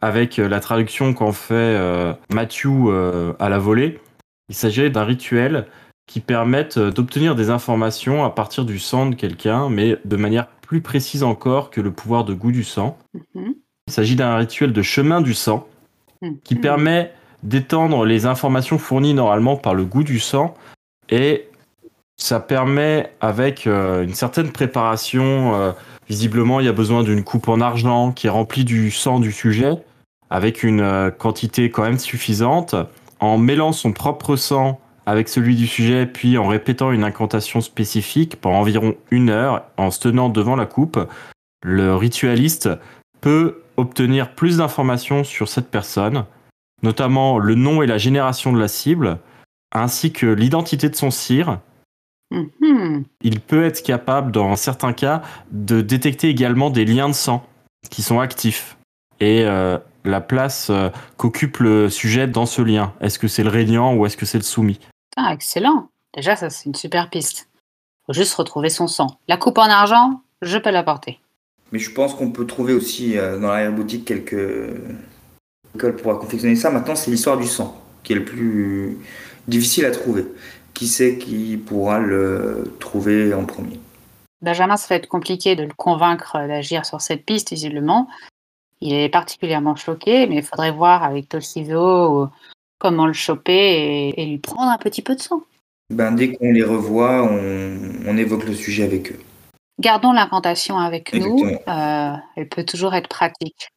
avec 0.00 0.38
euh, 0.38 0.48
la 0.48 0.60
traduction 0.60 1.14
qu'en 1.14 1.32
fait 1.32 1.54
euh, 1.54 2.12
Matthew 2.32 2.66
euh, 2.88 3.32
à 3.40 3.48
la 3.48 3.58
volée. 3.58 3.98
Il 4.48 4.54
s'agirait 4.54 4.90
d'un 4.90 5.04
rituel 5.04 5.66
qui 6.06 6.20
permette 6.20 6.78
euh, 6.78 6.92
d'obtenir 6.92 7.34
des 7.34 7.50
informations 7.50 8.24
à 8.24 8.30
partir 8.30 8.64
du 8.64 8.78
sang 8.78 9.06
de 9.06 9.16
quelqu'un, 9.16 9.68
mais 9.68 9.98
de 10.04 10.16
manière 10.16 10.46
plus 10.46 10.80
précise 10.80 11.24
encore 11.24 11.70
que 11.70 11.80
le 11.80 11.90
pouvoir 11.90 12.24
de 12.24 12.34
goût 12.34 12.52
du 12.52 12.62
sang. 12.62 12.96
Mhm. 13.34 13.54
Il 13.88 13.92
s'agit 13.92 14.14
d'un 14.16 14.36
rituel 14.36 14.72
de 14.72 14.82
chemin 14.82 15.20
du 15.20 15.34
sang 15.34 15.66
qui 16.44 16.54
Mhm. 16.54 16.60
permet 16.60 17.12
d'étendre 17.42 18.04
les 18.04 18.26
informations 18.26 18.78
fournies 18.78 19.14
normalement 19.14 19.56
par 19.56 19.74
le 19.74 19.84
goût 19.84 20.02
du 20.04 20.18
sang 20.18 20.54
et 21.08 21.48
ça 22.16 22.40
permet 22.40 23.12
avec 23.20 23.66
euh, 23.66 24.04
une 24.04 24.14
certaine 24.14 24.50
préparation 24.50 25.54
euh, 25.54 25.72
visiblement 26.08 26.60
il 26.60 26.66
y 26.66 26.68
a 26.68 26.72
besoin 26.72 27.02
d'une 27.02 27.24
coupe 27.24 27.48
en 27.48 27.60
argent 27.60 28.12
qui 28.12 28.26
est 28.26 28.30
remplie 28.30 28.64
du 28.64 28.90
sang 28.90 29.20
du 29.20 29.32
sujet 29.32 29.72
avec 30.30 30.62
une 30.62 30.80
euh, 30.80 31.10
quantité 31.10 31.70
quand 31.70 31.82
même 31.82 31.98
suffisante 31.98 32.74
en 33.20 33.38
mêlant 33.38 33.72
son 33.72 33.92
propre 33.92 34.36
sang 34.36 34.80
avec 35.04 35.28
celui 35.28 35.56
du 35.56 35.66
sujet 35.66 36.06
puis 36.06 36.38
en 36.38 36.48
répétant 36.48 36.90
une 36.92 37.04
incantation 37.04 37.60
spécifique 37.60 38.40
pendant 38.40 38.60
environ 38.60 38.94
une 39.10 39.30
heure 39.30 39.64
en 39.76 39.90
se 39.90 40.00
tenant 40.00 40.28
devant 40.28 40.56
la 40.56 40.66
coupe 40.66 40.98
le 41.62 41.94
ritualiste 41.94 42.70
peut 43.20 43.62
obtenir 43.76 44.34
plus 44.34 44.58
d'informations 44.58 45.22
sur 45.22 45.48
cette 45.48 45.70
personne 45.70 46.24
notamment 46.82 47.38
le 47.38 47.54
nom 47.54 47.82
et 47.82 47.86
la 47.86 47.98
génération 47.98 48.52
de 48.52 48.60
la 48.60 48.68
cible, 48.68 49.18
ainsi 49.72 50.12
que 50.12 50.26
l'identité 50.26 50.88
de 50.88 50.96
son 50.96 51.10
cire. 51.10 51.60
Mhm. 52.30 53.04
Il 53.22 53.40
peut 53.40 53.64
être 53.64 53.82
capable, 53.82 54.32
dans 54.32 54.56
certains 54.56 54.92
cas, 54.92 55.22
de 55.50 55.80
détecter 55.80 56.28
également 56.28 56.70
des 56.70 56.84
liens 56.84 57.08
de 57.08 57.14
sang 57.14 57.44
qui 57.90 58.02
sont 58.02 58.20
actifs 58.20 58.76
et 59.20 59.44
euh, 59.44 59.78
la 60.04 60.20
place 60.20 60.68
euh, 60.70 60.90
qu'occupe 61.16 61.58
le 61.58 61.88
sujet 61.88 62.26
dans 62.26 62.46
ce 62.46 62.62
lien. 62.62 62.92
Est-ce 63.00 63.18
que 63.18 63.28
c'est 63.28 63.42
le 63.42 63.50
régnant 63.50 63.94
ou 63.94 64.06
est-ce 64.06 64.16
que 64.16 64.26
c'est 64.26 64.38
le 64.38 64.44
soumis? 64.44 64.80
Ah, 65.16 65.32
excellent. 65.32 65.88
Déjà, 66.14 66.36
ça, 66.36 66.50
c'est 66.50 66.66
une 66.66 66.74
super 66.74 67.10
piste. 67.10 67.48
faut 68.06 68.12
juste 68.12 68.34
retrouver 68.34 68.70
son 68.70 68.86
sang. 68.86 69.18
La 69.28 69.36
coupe 69.36 69.58
en 69.58 69.62
argent, 69.62 70.22
je 70.42 70.58
peux 70.58 70.70
l'apporter. 70.70 71.20
Mais 71.72 71.78
je 71.78 71.90
pense 71.90 72.14
qu'on 72.14 72.30
peut 72.30 72.46
trouver 72.46 72.72
aussi 72.72 73.18
euh, 73.18 73.38
dans 73.38 73.48
l'arrière-boutique 73.48 74.04
quelques 74.04 74.70
écoles 75.74 75.96
pour 75.96 76.18
confectionner 76.18 76.56
ça. 76.56 76.70
Maintenant, 76.70 76.96
c'est 76.96 77.10
l'histoire 77.10 77.36
du 77.36 77.46
sang 77.46 77.80
qui 78.02 78.12
est 78.12 78.16
le 78.16 78.24
plus 78.24 78.98
difficile 79.48 79.84
à 79.84 79.90
trouver. 79.90 80.24
Qui 80.76 80.88
sait 80.88 81.16
qui 81.16 81.56
pourra 81.56 81.98
le 81.98 82.76
trouver 82.80 83.32
en 83.32 83.46
premier? 83.46 83.80
Benjamin, 84.42 84.76
ça 84.76 84.88
va 84.90 84.96
être 84.96 85.08
compliqué 85.08 85.56
de 85.56 85.62
le 85.62 85.72
convaincre 85.74 86.36
d'agir 86.46 86.84
sur 86.84 87.00
cette 87.00 87.24
piste, 87.24 87.50
visiblement. 87.50 88.08
Il 88.82 88.92
est 88.92 89.08
particulièrement 89.08 89.74
choqué, 89.74 90.26
mais 90.26 90.36
il 90.36 90.42
faudrait 90.42 90.72
voir 90.72 91.02
avec 91.02 91.30
Toshizo 91.30 92.28
comment 92.78 93.06
le 93.06 93.14
choper 93.14 93.52
et, 93.52 94.22
et 94.22 94.26
lui 94.26 94.36
prendre 94.36 94.70
un 94.70 94.76
petit 94.76 95.00
peu 95.00 95.16
de 95.16 95.20
sang. 95.22 95.40
Ben, 95.88 96.12
dès 96.12 96.32
qu'on 96.32 96.52
les 96.52 96.62
revoit, 96.62 97.22
on, 97.22 97.80
on 98.06 98.16
évoque 98.18 98.44
le 98.44 98.54
sujet 98.54 98.84
avec 98.84 99.12
eux. 99.12 99.20
Gardons 99.80 100.12
l'incantation 100.12 100.76
avec 100.78 101.14
nous. 101.14 101.42
Euh, 101.46 102.12
elle 102.36 102.48
peut 102.48 102.64
toujours 102.64 102.94
être 102.94 103.08
pratique. 103.08 103.68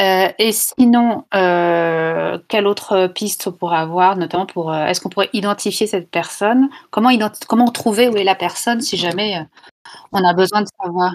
Euh, 0.00 0.28
et 0.38 0.52
sinon, 0.52 1.24
euh, 1.34 2.38
quelle 2.48 2.66
autre 2.66 3.08
piste 3.08 3.48
on 3.48 3.52
pourrait 3.52 3.78
avoir, 3.78 4.16
notamment 4.16 4.46
pour 4.46 4.72
euh, 4.72 4.86
est-ce 4.86 5.00
qu'on 5.00 5.08
pourrait 5.08 5.30
identifier 5.32 5.86
cette 5.86 6.10
personne? 6.10 6.68
Comment 6.90 7.10
identi- 7.10 7.44
comment 7.46 7.68
trouver 7.68 8.08
où 8.08 8.16
est 8.16 8.24
la 8.24 8.36
personne 8.36 8.80
si 8.80 8.96
jamais 8.96 9.38
euh, 9.38 9.90
on 10.12 10.24
a 10.24 10.34
besoin 10.34 10.62
de 10.62 10.68
savoir? 10.82 11.12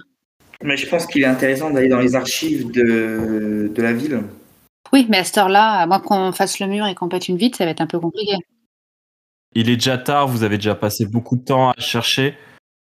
Mais 0.62 0.76
je 0.76 0.88
pense 0.88 1.06
qu'il 1.06 1.24
est 1.24 1.28
intéressant 1.28 1.70
d'aller 1.70 1.88
dans 1.88 2.00
les 2.00 2.16
archives 2.16 2.72
de, 2.72 3.72
de 3.74 3.82
la 3.82 3.94
ville. 3.94 4.22
Oui, 4.92 5.08
mais 5.10 5.18
à 5.18 5.24
cette 5.24 5.38
heure-là, 5.38 5.80
à 5.80 5.86
moins 5.86 6.00
qu'on 6.00 6.32
fasse 6.32 6.60
le 6.60 6.68
mur 6.68 6.86
et 6.86 6.96
qu'on 6.96 7.10
pète 7.10 7.28
une 7.28 7.38
vitre, 7.38 7.58
ça 7.58 7.66
va 7.66 7.72
être 7.72 7.82
un 7.82 7.88
peu 7.88 8.00
compliqué. 8.00 8.36
Il 9.56 9.70
est 9.70 9.76
déjà 9.76 9.98
tard, 9.98 10.28
vous 10.28 10.44
avez 10.44 10.58
déjà 10.58 10.76
passé 10.76 11.06
beaucoup 11.06 11.36
de 11.36 11.44
temps 11.44 11.70
à 11.70 11.80
chercher. 11.80 12.38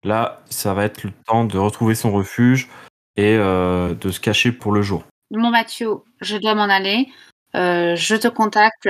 Là, 0.04 0.40
ça 0.48 0.72
va 0.72 0.84
être 0.84 1.04
le 1.04 1.10
temps 1.26 1.44
de 1.44 1.58
retrouver 1.58 1.94
son 1.94 2.10
refuge 2.12 2.68
et 3.16 3.36
euh, 3.36 3.94
de 3.94 4.10
se 4.10 4.20
cacher 4.20 4.50
pour 4.52 4.72
le 4.72 4.82
jour. 4.82 5.04
Mon 5.30 5.50
Mathieu, 5.50 5.96
je 6.20 6.36
dois 6.36 6.54
m'en 6.54 6.64
aller. 6.64 7.08
Euh, 7.54 7.96
je 7.96 8.16
te 8.16 8.28
contacte 8.28 8.88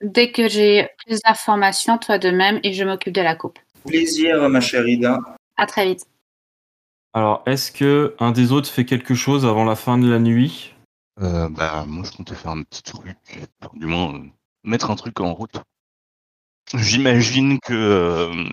dès 0.00 0.32
que 0.32 0.48
j'ai 0.48 0.88
plus 1.04 1.20
d'informations, 1.20 1.98
toi 1.98 2.18
de 2.18 2.30
même, 2.30 2.60
et 2.62 2.72
je 2.72 2.84
m'occupe 2.84 3.12
de 3.12 3.20
la 3.20 3.34
coupe. 3.34 3.58
Plaisir, 3.86 4.48
ma 4.48 4.60
chère 4.60 4.86
Ida. 4.86 5.18
À 5.56 5.66
très 5.66 5.86
vite. 5.86 6.06
Alors, 7.14 7.42
est-ce 7.46 7.72
que 7.72 8.14
un 8.18 8.32
des 8.32 8.52
autres 8.52 8.70
fait 8.70 8.84
quelque 8.84 9.14
chose 9.14 9.44
avant 9.44 9.64
la 9.64 9.76
fin 9.76 9.98
de 9.98 10.08
la 10.08 10.18
nuit? 10.18 10.74
Euh, 11.20 11.48
bah, 11.48 11.84
moi, 11.86 12.04
je 12.04 12.16
comptais 12.16 12.34
faire 12.34 12.52
un 12.52 12.62
petit 12.62 12.82
truc, 12.82 13.16
du 13.74 13.86
moins 13.86 14.14
euh, 14.14 14.20
mettre 14.62 14.90
un 14.90 14.96
truc 14.96 15.18
en 15.20 15.34
route. 15.34 15.56
J'imagine 16.74 17.58
que 17.60 17.72
euh, 17.72 18.44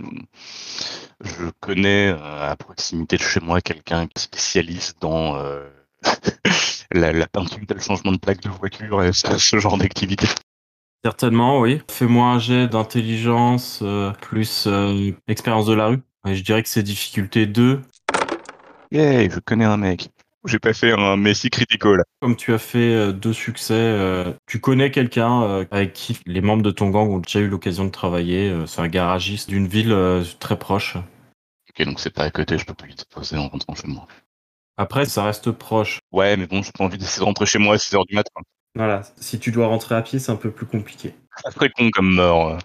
je 1.21 1.49
connais 1.59 2.07
euh, 2.07 2.49
à 2.49 2.55
proximité 2.55 3.17
de 3.17 3.21
chez 3.21 3.41
moi 3.41 3.61
quelqu'un 3.61 4.07
qui 4.07 4.13
est 4.15 4.21
spécialiste 4.21 5.01
dans 5.01 5.35
euh, 5.35 5.69
la, 6.91 7.12
la 7.12 7.28
peinture, 7.28 7.60
le 7.70 7.80
changement 7.80 8.12
de 8.12 8.18
plaque 8.18 8.41
de 8.41 8.50
voiture 8.50 9.04
et 9.04 9.13
ce, 9.13 9.38
ce 9.38 9.60
genre 9.60 9.78
d'activité. 9.78 10.28
Certainement, 11.04 11.60
oui. 11.60 11.82
Fais-moi 11.89 12.28
un 12.28 12.39
jet 12.39 12.68
d'intelligence 12.68 13.80
euh, 13.84 14.12
plus 14.22 14.65
euh, 14.68 15.12
expérience 15.28 15.65
de 15.68 15.74
la 15.74 15.88
rue. 15.88 16.00
Je 16.26 16.41
dirais 16.41 16.63
que 16.63 16.70
c'est 16.70 16.82
difficulté 16.84 17.46
2. 17.46 17.82
Yay, 18.91 19.30
je 19.30 19.39
connais 19.39 19.65
un 19.65 19.78
mec. 19.78 20.10
J'ai 20.46 20.60
pas 20.60 20.74
fait 20.74 20.91
un 20.91 21.18
Messi 21.18 21.50
critical. 21.50 22.04
Comme 22.22 22.36
tu 22.36 22.54
as 22.54 22.60
fait 22.60 22.94
euh, 22.94 23.12
deux 23.12 23.34
succès, 23.34 23.74
euh, 23.74 24.32
tu 24.46 24.60
connais 24.60 24.91
quelqu'un 24.91 25.41
euh, 25.44 25.65
avec 25.72 25.94
qui 25.94 26.20
les 26.26 26.41
membres 26.41 26.62
de 26.63 26.72
ton 26.72 26.89
gang 26.91 27.10
ont 27.10 27.20
déjà 27.20 27.39
eu 27.39 27.48
l'occasion 27.48 27.86
de 27.86 27.89
travailler. 27.89 28.50
euh, 28.50 28.65
c'est 28.68 28.82
un 28.82 28.88
garagiste 28.88 29.50
d'une 29.50 29.68
ville 29.68 29.96
très 30.39 30.58
proche. 30.58 30.98
Ok, 31.70 31.86
donc 31.86 32.00
c'est 32.00 32.13
pas 32.13 32.24
à 32.24 32.32
côté, 32.32 32.58
je 32.58 32.65
peux 32.65 32.74
plus 32.74 32.89
vite 32.89 33.06
poser 33.10 33.38
en 33.38 33.48
rentrant 33.50 33.76
chez 33.76 33.88
moi. 33.88 34.08
Après, 34.77 35.05
ça 35.05 35.23
reste 35.23 35.51
proche. 35.51 35.99
Ouais, 36.11 36.35
mais 36.38 36.47
bon, 36.47 36.61
j'ai 36.61 36.71
pas 36.77 36.83
envie 36.83 36.97
d'essayer 36.97 37.19
de 37.21 37.25
rentrer 37.25 37.45
chez 37.45 37.59
moi 37.59 37.75
à 37.75 37.77
6h 37.77 38.05
du 38.05 38.15
matin. 38.15 38.41
Voilà, 38.75 39.03
si 39.17 39.39
tu 39.39 39.51
dois 39.51 39.67
rentrer 39.67 39.95
à 39.95 40.01
pied, 40.01 40.19
c'est 40.19 40.31
un 40.31 40.35
peu 40.35 40.51
plus 40.51 40.65
compliqué. 40.65 41.13
C'est 41.43 41.55
très 41.55 41.69
con 41.69 41.89
comme 41.91 42.13
mort. 42.13 42.49
euh. 42.49 42.57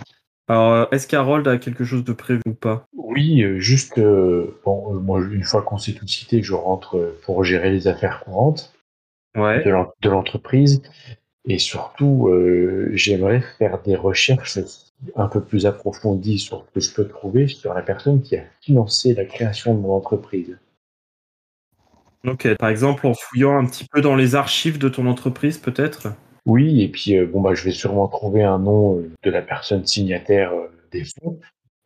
Alors, 0.49 0.73
euh, 0.73 0.87
est-ce 0.91 1.07
qu'Harold 1.07 1.47
a 1.47 1.59
quelque 1.59 1.85
chose 1.85 2.03
de 2.05 2.13
prévu 2.13 2.41
ou 2.49 2.55
pas? 2.55 2.85
Oui, 2.97 3.43
euh, 3.43 3.61
juste, 3.61 3.99
euh, 3.99 4.59
bon, 4.65 4.95
moi, 4.95 5.21
une 5.21 5.45
fois 5.45 5.63
qu'on 5.63 5.79
s'est 5.79 5.93
tout 5.93 6.09
cité, 6.09 6.43
je 6.43 6.55
rentre 6.55 7.15
pour 7.25 7.45
gérer 7.45 7.71
les 7.71 7.87
affaires 7.87 8.25
courantes 8.25 8.73
Ouais. 9.37 9.63
de 9.65 9.71
l'en- 9.71 9.93
de 10.03 10.09
l'entreprise. 10.11 10.83
Et 11.47 11.59
surtout, 11.59 12.29
euh, 12.29 12.91
j'aimerais 12.95 13.41
faire 13.59 13.81
des 13.83 13.95
recherches 13.95 14.59
un 15.15 15.29
peu 15.29 15.41
plus 15.41 15.65
approfondies 15.67 16.39
sur 16.41 16.65
ce 16.67 16.71
que 16.75 16.81
je 16.81 16.93
peux 16.93 17.09
trouver 17.09 17.47
sur 17.47 17.73
la 17.73 17.83
personne 17.83 18.21
qui 18.21 18.37
a 18.37 18.43
financé 18.61 19.15
la 19.15 19.25
création 19.25 19.75
de 19.75 19.81
mon 19.81 19.95
entreprise. 19.95 20.59
Ok, 22.27 22.55
par 22.57 22.69
exemple, 22.69 23.07
en 23.07 23.15
fouillant 23.15 23.57
un 23.59 23.67
petit 23.67 23.87
peu 23.91 24.01
dans 24.01 24.15
les 24.15 24.35
archives 24.35 24.79
de 24.79 24.89
ton 24.89 25.07
entreprise, 25.07 25.59
peut-être? 25.59 26.09
Oui, 26.47 26.83
et 26.83 26.89
puis 26.89 27.17
euh, 27.17 27.27
bon 27.27 27.41
bah 27.41 27.55
je 27.55 27.65
vais 27.65 27.71
sûrement 27.71 28.09
trouver 28.09 28.43
un 28.43 28.59
nom 28.59 28.99
euh, 28.99 29.11
de 29.23 29.31
la 29.31 29.43
personne 29.43 29.87
signataire 29.87 30.53
euh, 30.53 30.71
des 30.91 31.05
fonds, 31.05 31.39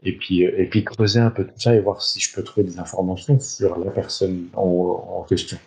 et 0.02 0.16
puis 0.16 0.46
euh, 0.46 0.52
et 0.56 0.66
puis 0.66 0.84
creuser 0.84 1.20
un 1.20 1.30
peu 1.30 1.44
tout 1.44 1.58
ça 1.58 1.74
et 1.74 1.80
voir 1.80 2.00
si 2.02 2.20
je 2.20 2.32
peux 2.32 2.42
trouver 2.42 2.64
des 2.64 2.78
informations 2.78 3.38
sur 3.40 3.78
la 3.78 3.90
personne 3.90 4.46
en, 4.54 4.62
en 4.62 5.22
question. 5.24 5.58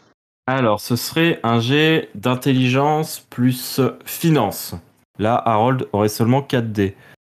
Alors, 0.49 0.79
ce 0.79 0.95
serait 0.95 1.41
un 1.43 1.59
jet 1.59 2.07
d'intelligence 2.15 3.19
plus 3.29 3.81
finance. 4.05 4.75
Là, 5.19 5.35
Harold 5.45 5.87
aurait 5.91 6.07
seulement 6.07 6.41
4 6.41 6.71
dés. 6.71 6.95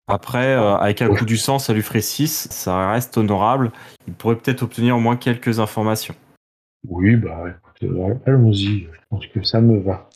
Après, 0.08 0.48
euh, 0.48 0.76
avec 0.76 1.02
un 1.02 1.14
coup 1.14 1.26
du 1.26 1.38
sang, 1.38 1.58
ça 1.58 1.74
lui 1.74 1.82
ferait 1.82 2.02
6. 2.02 2.48
Ça 2.52 2.92
reste 2.92 3.18
honorable. 3.18 3.72
Il 4.08 4.14
pourrait 4.14 4.36
peut-être 4.36 4.64
obtenir 4.64 4.98
au 4.98 5.00
moins 5.00 5.16
quelques 5.16 5.60
informations. 5.60 6.16
Oui, 6.86 7.16
bah 7.16 7.46
écoute, 7.48 7.92
euh, 7.92 8.14
allons-y, 8.26 8.84
je 8.84 9.00
pense 9.10 9.26
que 9.28 9.44
ça 9.44 9.62
me 9.62 9.80
va. 9.80 10.10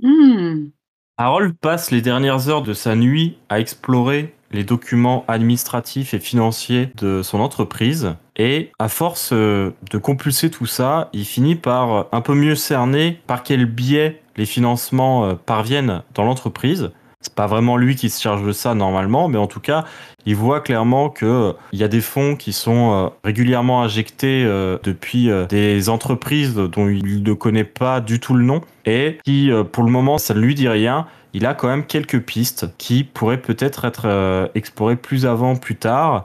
Hmm. 0.00 0.70
Harold 1.16 1.54
passe 1.60 1.90
les 1.90 2.02
dernières 2.02 2.48
heures 2.48 2.62
de 2.62 2.72
sa 2.72 2.96
nuit 2.96 3.38
à 3.48 3.60
explorer 3.60 4.34
les 4.50 4.64
documents 4.64 5.24
administratifs 5.28 6.14
et 6.14 6.18
financiers 6.18 6.90
de 6.96 7.22
son 7.22 7.40
entreprise. 7.40 8.14
Et 8.36 8.70
à 8.78 8.88
force 8.88 9.30
euh, 9.32 9.70
de 9.90 9.98
compulser 9.98 10.50
tout 10.50 10.66
ça, 10.66 11.08
il 11.12 11.24
finit 11.24 11.56
par 11.56 11.92
euh, 11.92 12.02
un 12.12 12.20
peu 12.20 12.34
mieux 12.34 12.54
cerner 12.54 13.20
par 13.26 13.42
quel 13.42 13.66
biais 13.66 14.20
les 14.36 14.46
financements 14.46 15.36
parviennent 15.36 16.02
dans 16.14 16.24
l'entreprise. 16.24 16.90
C'est 17.22 17.34
pas 17.34 17.46
vraiment 17.46 17.76
lui 17.76 17.94
qui 17.94 18.10
se 18.10 18.20
charge 18.20 18.44
de 18.44 18.52
ça 18.52 18.74
normalement, 18.74 19.28
mais 19.28 19.38
en 19.38 19.46
tout 19.46 19.60
cas, 19.60 19.84
il 20.26 20.36
voit 20.36 20.60
clairement 20.60 21.08
que 21.08 21.26
euh, 21.26 21.52
il 21.72 21.78
y 21.78 21.84
a 21.84 21.88
des 21.88 22.00
fonds 22.00 22.36
qui 22.36 22.52
sont 22.52 22.92
euh, 22.92 23.08
régulièrement 23.24 23.82
injectés 23.82 24.44
euh, 24.44 24.78
depuis 24.82 25.30
des 25.48 25.88
entreprises 25.88 26.54
dont 26.54 26.88
il 26.88 27.22
ne 27.22 27.32
connaît 27.32 27.64
pas 27.64 28.00
du 28.00 28.20
tout 28.20 28.34
le 28.34 28.44
nom 28.44 28.60
et 28.86 29.18
qui, 29.24 29.50
pour 29.70 29.84
le 29.84 29.90
moment, 29.90 30.18
ça 30.18 30.34
ne 30.34 30.40
lui 30.40 30.54
dit 30.54 30.68
rien. 30.68 31.06
Il 31.32 31.46
a 31.46 31.54
quand 31.54 31.68
même 31.68 31.84
quelques 31.84 32.20
pistes 32.20 32.66
qui 32.76 33.04
pourraient 33.04 33.40
peut-être 33.40 33.84
être 33.84 34.50
explorées 34.54 34.96
plus 34.96 35.24
avant, 35.24 35.56
plus 35.56 35.76
tard, 35.76 36.24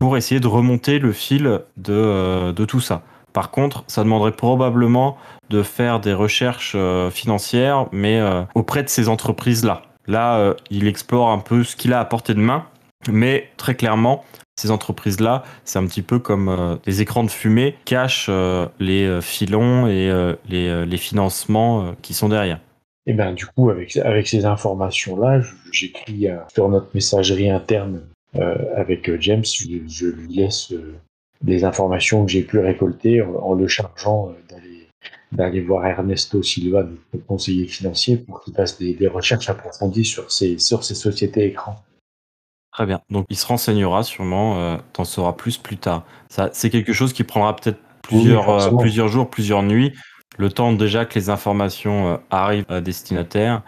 pour 0.00 0.16
essayer 0.16 0.40
de 0.40 0.46
remonter 0.46 0.98
le 0.98 1.12
fil 1.12 1.60
de, 1.76 2.52
de 2.52 2.64
tout 2.64 2.80
ça. 2.80 3.02
Par 3.34 3.50
contre, 3.50 3.84
ça 3.86 4.02
demanderait 4.02 4.32
probablement 4.32 5.18
de 5.50 5.62
faire 5.62 6.00
des 6.00 6.14
recherches 6.14 6.76
financières, 7.10 7.86
mais 7.92 8.20
auprès 8.54 8.82
de 8.82 8.88
ces 8.88 9.08
entreprises-là. 9.08 9.82
Là, 10.08 10.38
euh, 10.38 10.54
il 10.70 10.88
explore 10.88 11.28
un 11.28 11.38
peu 11.38 11.62
ce 11.62 11.76
qu'il 11.76 11.92
a 11.92 12.00
à 12.00 12.04
portée 12.06 12.34
de 12.34 12.40
main, 12.40 12.66
mais 13.12 13.48
très 13.58 13.74
clairement, 13.74 14.24
ces 14.56 14.70
entreprises-là, 14.70 15.44
c'est 15.64 15.78
un 15.78 15.86
petit 15.86 16.02
peu 16.02 16.18
comme 16.18 16.48
euh, 16.48 16.76
des 16.84 17.02
écrans 17.02 17.22
de 17.22 17.30
fumée, 17.30 17.76
cachent 17.84 18.28
euh, 18.30 18.66
les 18.80 19.20
filons 19.20 19.86
et 19.86 20.10
les, 20.48 20.86
les 20.86 20.96
financements 20.96 21.94
qui 22.00 22.14
sont 22.14 22.30
derrière. 22.30 22.58
Et 23.06 23.12
ben 23.12 23.32
du 23.32 23.46
coup, 23.46 23.70
avec, 23.70 23.96
avec 23.98 24.26
ces 24.26 24.44
informations-là, 24.44 25.40
j'écris 25.72 26.28
sur 26.52 26.68
notre 26.68 26.88
messagerie 26.94 27.50
interne 27.50 28.02
avec 28.76 29.10
James, 29.20 29.44
je, 29.44 30.06
lui 30.06 30.34
laisse 30.34 30.74
des 31.40 31.64
informations 31.64 32.24
que 32.26 32.30
j'ai 32.30 32.42
pu 32.42 32.58
récolter 32.58 33.22
en, 33.22 33.54
le 33.54 33.66
chargeant 33.66 34.30
d'aller 35.32 35.60
voir 35.60 35.86
Ernesto 35.86 36.42
Silva, 36.42 36.84
notre 37.12 37.26
conseiller 37.26 37.66
financier, 37.66 38.16
pour 38.16 38.40
qu'il 38.40 38.54
fasse 38.54 38.78
des, 38.78 38.94
des 38.94 39.08
recherches 39.08 39.48
approfondies 39.48 40.04
sur 40.04 40.30
ces, 40.30 40.58
sur 40.58 40.84
ces 40.84 40.94
sociétés 40.94 41.46
écrans. 41.46 41.84
Très 42.72 42.86
bien. 42.86 43.00
Donc, 43.10 43.26
il 43.28 43.36
se 43.36 43.46
renseignera 43.46 44.04
sûrement, 44.04 44.58
euh, 44.58 44.76
t'en 44.92 45.04
sauras 45.04 45.32
plus 45.32 45.58
plus 45.58 45.76
tard. 45.76 46.04
Ça, 46.28 46.50
c'est 46.52 46.70
quelque 46.70 46.92
chose 46.92 47.12
qui 47.12 47.24
prendra 47.24 47.54
peut-être 47.56 47.80
plusieurs, 48.02 48.48
euh, 48.48 48.76
plusieurs 48.76 49.08
jours, 49.08 49.28
plusieurs 49.28 49.62
nuits, 49.62 49.92
le 50.38 50.50
temps 50.50 50.72
déjà 50.72 51.04
que 51.04 51.14
les 51.18 51.28
informations 51.30 52.08
euh, 52.08 52.16
arrivent 52.30 52.70
à 52.70 52.80
destinataire 52.80 53.62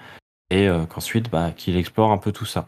et 0.50 0.68
euh, 0.68 0.86
qu'ensuite, 0.86 1.30
bah, 1.30 1.50
qu'il 1.56 1.76
explore 1.76 2.10
un 2.12 2.18
peu 2.18 2.32
tout 2.32 2.46
ça. 2.46 2.66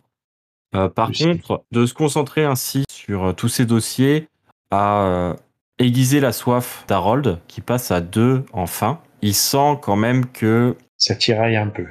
Par 0.94 1.10
Oui. 1.10 1.38
contre, 1.38 1.64
de 1.70 1.84
se 1.84 1.92
concentrer 1.92 2.44
ainsi 2.44 2.84
sur 2.90 3.34
tous 3.36 3.48
ces 3.48 3.66
dossiers 3.66 4.26
a 4.70 5.36
aiguisé 5.78 6.20
la 6.20 6.32
soif 6.32 6.84
d'Harold, 6.88 7.38
qui 7.48 7.60
passe 7.60 7.90
à 7.90 8.00
deux 8.00 8.44
enfin. 8.52 9.00
Il 9.22 9.34
sent 9.34 9.78
quand 9.82 9.96
même 9.96 10.26
que 10.26 10.76
Ça 10.96 11.14
tiraille 11.14 11.56
un 11.56 11.68
peu. 11.68 11.86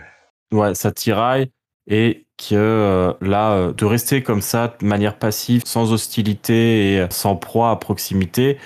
Ouais, 0.51 0.75
ça 0.75 0.91
tiraille 0.91 1.49
et 1.87 2.25
que 2.37 2.55
euh, 2.55 3.13
là, 3.21 3.51
euh, 3.51 3.73
de 3.73 3.85
rester 3.85 4.23
comme 4.23 4.41
ça, 4.41 4.75
de 4.79 4.85
manière 4.85 5.17
passive, 5.17 5.63
sans 5.65 5.91
hostilité 5.93 6.93
et 6.93 6.99
euh, 6.99 7.07
sans 7.09 7.35
proie 7.35 7.71
à 7.71 7.75
proximité, 7.75 8.57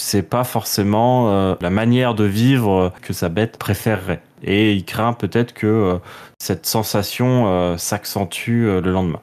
c'est 0.00 0.22
pas 0.28 0.44
forcément 0.44 1.30
euh, 1.30 1.54
la 1.60 1.70
manière 1.70 2.14
de 2.14 2.24
vivre 2.24 2.92
que 3.02 3.12
sa 3.12 3.28
bête 3.28 3.58
préférerait. 3.58 4.22
Et 4.42 4.72
il 4.74 4.84
craint 4.84 5.12
peut-être 5.12 5.54
que 5.54 5.98
cette 6.38 6.66
sensation 6.66 7.78
s'accentue 7.78 8.64
le 8.66 8.90
lendemain. 8.92 9.22